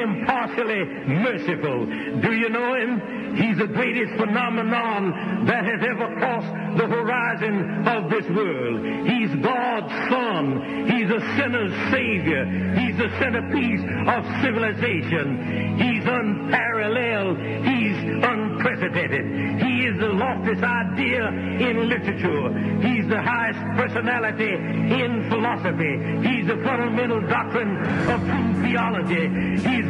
Impartially 0.00 0.84
merciful. 1.06 1.86
Do 2.20 2.32
you 2.32 2.48
know 2.48 2.74
him? 2.74 3.36
He's 3.36 3.58
the 3.58 3.68
greatest 3.68 4.16
phenomenon 4.16 5.46
that 5.46 5.64
has 5.64 5.80
ever 5.88 6.14
crossed 6.18 6.78
the 6.78 6.86
horizon 6.86 7.86
of 7.86 8.10
this 8.10 8.26
world. 8.30 9.06
He's 9.06 9.30
God's 9.42 9.92
Son. 10.10 10.88
He's 10.90 11.10
a 11.10 11.20
sinner's 11.36 11.72
Savior. 11.90 12.44
He's 12.74 12.96
the 12.96 13.08
centerpiece 13.18 13.82
of 14.08 14.24
civilization. 14.42 15.78
He's 15.78 16.04
unparalleled. 16.04 17.38
He's 17.38 17.98
unprecedented. 18.24 19.62
He 19.62 19.86
is 19.86 19.98
the 19.98 20.08
loftiest 20.08 20.62
idea 20.62 21.28
in 21.28 21.88
literature. 21.88 22.50
He's 22.82 23.06
the 23.08 23.22
highest 23.22 23.60
personality 23.78 24.52
in 24.52 25.28
philosophy. 25.30 25.94
He's 26.26 26.46
the 26.46 26.58
fundamental 26.64 27.20
doctrine 27.28 27.76
of 28.10 28.20
true 28.20 28.62
theology. 28.62 29.28
He's 29.62 29.86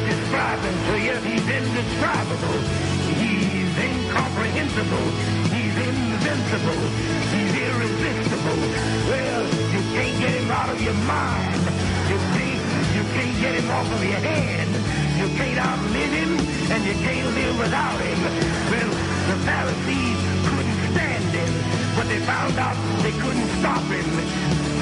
Him 0.00 0.76
to 0.90 0.94
you. 0.98 1.16
He's 1.22 1.46
indescribable. 1.46 2.58
He's 3.14 3.74
incomprehensible. 3.78 5.06
He's 5.54 5.76
invincible. 5.76 6.80
He's 7.30 7.54
irresistible. 7.54 8.58
Well, 9.06 9.42
you 9.70 9.82
can't 9.94 10.16
get 10.18 10.34
him 10.34 10.50
out 10.50 10.70
of 10.70 10.80
your 10.82 10.98
mind. 11.06 11.62
You 12.10 12.18
can't, 12.34 12.62
you 12.96 13.04
can't 13.14 13.36
get 13.38 13.54
him 13.54 13.70
off 13.70 13.86
of 13.92 14.02
your 14.02 14.18
hand. 14.18 14.72
You 15.20 15.28
can't 15.38 15.58
outlive 15.62 16.12
him, 16.12 16.32
and 16.74 16.80
you 16.84 16.94
can't 17.06 17.28
live 17.34 17.58
without 17.58 18.00
him. 18.00 18.18
Well, 18.74 18.90
the 19.30 19.36
Pharisees 19.46 20.18
couldn't 20.48 20.80
stand 20.90 21.30
him, 21.38 21.52
but 21.94 22.06
they 22.08 22.18
found 22.26 22.58
out 22.58 22.76
they 23.02 23.12
couldn't 23.12 23.48
stop 23.62 23.84
him. 23.94 24.08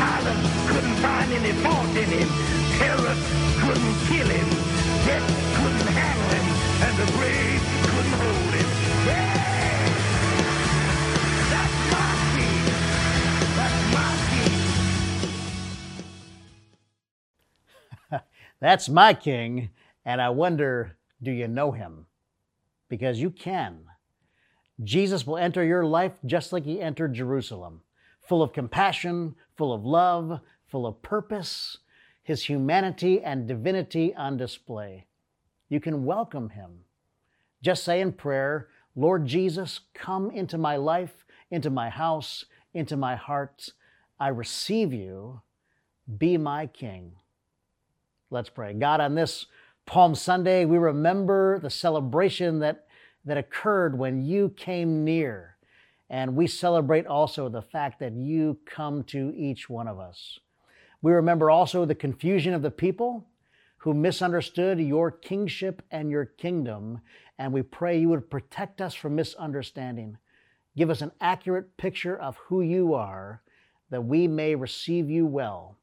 Pilate 0.01 0.41
couldn't 0.73 0.99
find 1.05 1.33
any 1.33 1.53
fault 1.61 1.93
in 2.01 2.09
him. 2.17 2.29
Herod 2.81 3.19
couldn't 3.61 3.97
kill 4.09 4.29
him. 4.29 4.72
That's 11.51 11.93
my. 11.93 12.13
That's 13.57 13.95
my 13.95 14.13
king. 18.11 18.21
That's 18.61 18.89
my 18.89 19.15
king, 19.15 19.71
and 20.05 20.21
I 20.23 20.31
wonder 20.31 20.97
do 21.23 21.31
you 21.31 21.49
know 21.49 21.73
him? 21.73 22.07
Because 22.89 23.21
you 23.21 23.31
can. 23.31 23.85
Jesus 24.83 25.27
will 25.27 25.37
enter 25.39 25.63
your 25.63 25.85
life 25.85 26.13
just 26.27 26.53
like 26.53 26.65
he 26.65 26.81
entered 26.81 27.15
Jerusalem, 27.15 27.83
full 28.21 28.43
of 28.43 28.53
compassion, 28.53 29.37
full 29.57 29.73
of 29.73 29.85
love, 29.85 30.41
full 30.67 30.87
of 30.87 31.01
purpose, 31.03 31.79
his 32.23 32.45
humanity 32.45 33.21
and 33.23 33.49
divinity 33.49 34.15
on 34.15 34.37
display. 34.37 35.07
You 35.69 35.81
can 35.81 36.05
welcome 36.05 36.51
him. 36.51 36.81
Just 37.63 37.85
say 37.85 38.01
in 38.01 38.13
prayer, 38.13 38.69
Lord 38.95 39.27
Jesus, 39.27 39.81
come 39.95 40.31
into 40.31 40.59
my 40.59 40.77
life, 40.77 41.25
into 41.51 41.71
my 41.71 41.89
house, 41.89 42.45
into 42.75 42.97
my 42.97 43.17
heart. 43.17 43.71
I 44.21 44.29
receive 44.29 44.93
you. 44.93 45.41
Be 46.19 46.37
my 46.37 46.67
king. 46.67 47.13
Let's 48.31 48.51
pray. 48.51 48.73
God, 48.75 49.01
on 49.01 49.15
this 49.15 49.47
Palm 49.87 50.15
Sunday, 50.15 50.65
we 50.65 50.79
remember 50.79 51.59
the 51.59 51.71
celebration 51.71 52.61
that, 52.61 52.87
that 53.25 53.37
occurred 53.37 53.99
when 53.99 54.23
you 54.25 54.51
came 54.51 55.05
near. 55.05 55.57
And 56.11 56.37
we 56.37 56.47
celebrate 56.47 57.07
also 57.07 57.49
the 57.49 57.63
fact 57.63 57.99
that 58.01 58.13
you 58.13 58.59
come 58.67 59.05
to 59.05 59.33
each 59.35 59.71
one 59.71 59.89
of 59.89 59.99
us. 59.99 60.39
We 61.03 61.13
remember 61.13 61.51
also 61.51 61.85
the 61.85 61.95
confusion 61.95 62.55
of 62.55 62.63
the 62.63 62.71
people 62.71 63.27
who 63.79 63.93
misunderstood 63.93 64.79
your 64.79 65.11
kingship 65.11 65.83
and 65.91 66.09
your 66.09 66.25
kingdom. 66.25 67.01
And 67.39 67.53
we 67.53 67.63
pray 67.63 67.99
you 67.99 68.09
would 68.11 68.31
protect 68.31 68.81
us 68.81 68.95
from 68.95 69.17
misunderstanding. 69.17 70.17
Give 70.77 70.89
us 70.89 71.03
an 71.03 71.11
accurate 71.21 71.77
picture 71.77 72.17
of 72.17 72.37
who 72.37 72.63
you 72.63 72.95
are, 72.95 73.43
that 73.91 74.05
we 74.05 74.29
may 74.29 74.55
receive 74.55 75.11
you 75.11 75.27
well. 75.27 75.77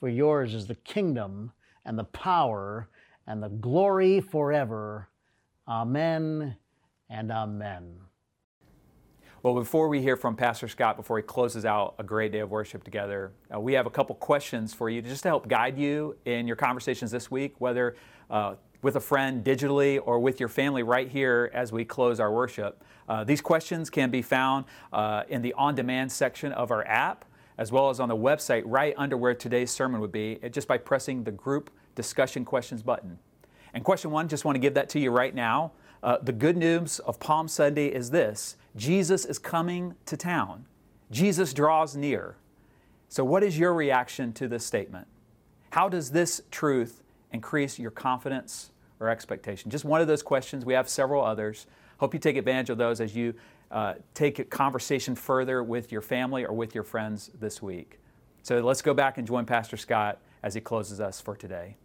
For 0.00 0.08
yours 0.08 0.54
is 0.54 0.66
the 0.66 0.74
kingdom 0.74 1.52
and 1.84 1.98
the 1.98 2.04
power 2.04 2.88
and 3.26 3.42
the 3.42 3.48
glory 3.48 4.20
forever. 4.20 5.10
Amen 5.68 6.56
and 7.10 7.30
amen. 7.30 7.96
Well, 9.44 9.52
before 9.52 9.88
we 9.88 10.00
hear 10.00 10.16
from 10.16 10.36
Pastor 10.36 10.68
Scott, 10.68 10.96
before 10.96 11.18
he 11.18 11.22
closes 11.22 11.66
out 11.66 11.96
a 11.98 12.02
great 12.02 12.32
day 12.32 12.38
of 12.38 12.50
worship 12.50 12.82
together, 12.82 13.30
uh, 13.54 13.60
we 13.60 13.74
have 13.74 13.84
a 13.84 13.90
couple 13.90 14.14
questions 14.14 14.72
for 14.72 14.88
you 14.88 15.02
just 15.02 15.22
to 15.24 15.28
help 15.28 15.48
guide 15.48 15.76
you 15.76 16.16
in 16.24 16.46
your 16.46 16.56
conversations 16.56 17.10
this 17.10 17.30
week, 17.30 17.54
whether 17.58 17.94
uh, 18.30 18.54
with 18.80 18.96
a 18.96 19.00
friend 19.00 19.44
digitally 19.44 20.00
or 20.02 20.18
with 20.18 20.40
your 20.40 20.48
family 20.48 20.82
right 20.82 21.10
here 21.10 21.50
as 21.52 21.72
we 21.72 21.84
close 21.84 22.20
our 22.20 22.32
worship. 22.32 22.82
Uh, 23.06 23.22
these 23.22 23.42
questions 23.42 23.90
can 23.90 24.10
be 24.10 24.22
found 24.22 24.64
uh, 24.94 25.24
in 25.28 25.42
the 25.42 25.52
on 25.58 25.74
demand 25.74 26.10
section 26.10 26.50
of 26.52 26.70
our 26.70 26.86
app, 26.86 27.26
as 27.58 27.70
well 27.70 27.90
as 27.90 28.00
on 28.00 28.08
the 28.08 28.16
website 28.16 28.62
right 28.64 28.94
under 28.96 29.18
where 29.18 29.34
today's 29.34 29.70
sermon 29.70 30.00
would 30.00 30.10
be, 30.10 30.38
just 30.52 30.66
by 30.66 30.78
pressing 30.78 31.22
the 31.22 31.30
group 31.30 31.68
discussion 31.94 32.46
questions 32.46 32.82
button. 32.82 33.18
And 33.74 33.84
question 33.84 34.10
one, 34.10 34.26
just 34.26 34.46
want 34.46 34.54
to 34.56 34.60
give 34.60 34.72
that 34.72 34.88
to 34.88 34.98
you 34.98 35.10
right 35.10 35.34
now. 35.34 35.72
Uh, 36.02 36.16
the 36.22 36.32
good 36.32 36.56
news 36.56 36.98
of 37.00 37.20
Palm 37.20 37.46
Sunday 37.46 37.88
is 37.88 38.10
this 38.10 38.56
Jesus 38.76 39.24
is 39.24 39.38
coming 39.38 39.94
to 40.06 40.16
town. 40.16 40.66
Jesus 41.10 41.52
draws 41.52 41.94
near. 41.94 42.36
So, 43.08 43.24
what 43.24 43.42
is 43.42 43.58
your 43.58 43.74
reaction 43.74 44.32
to 44.34 44.48
this 44.48 44.66
statement? 44.66 45.06
How 45.70 45.88
does 45.88 46.10
this 46.10 46.42
truth 46.50 47.02
increase 47.32 47.78
your 47.78 47.90
confidence 47.90 48.70
or 48.98 49.08
expectation? 49.08 49.70
Just 49.70 49.84
one 49.84 50.00
of 50.00 50.08
those 50.08 50.22
questions. 50.22 50.64
We 50.64 50.74
have 50.74 50.88
several 50.88 51.24
others. 51.24 51.66
Hope 51.98 52.14
you 52.14 52.20
take 52.20 52.36
advantage 52.36 52.70
of 52.70 52.78
those 52.78 53.00
as 53.00 53.14
you 53.14 53.34
uh, 53.70 53.94
take 54.14 54.38
a 54.38 54.44
conversation 54.44 55.14
further 55.14 55.62
with 55.62 55.92
your 55.92 56.00
family 56.00 56.44
or 56.44 56.52
with 56.52 56.74
your 56.74 56.84
friends 56.84 57.30
this 57.38 57.62
week. 57.62 58.00
So, 58.42 58.60
let's 58.60 58.82
go 58.82 58.94
back 58.94 59.18
and 59.18 59.26
join 59.26 59.46
Pastor 59.46 59.76
Scott 59.76 60.18
as 60.42 60.54
he 60.54 60.60
closes 60.60 61.00
us 61.00 61.20
for 61.20 61.36
today. 61.36 61.76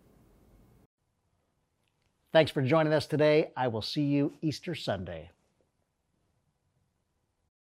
Thanks 2.32 2.52
for 2.52 2.62
joining 2.62 2.94
us 2.94 3.06
today. 3.06 3.52
I 3.56 3.68
will 3.68 3.82
see 3.82 4.04
you 4.04 4.34
Easter 4.42 4.76
Sunday. 4.76 5.32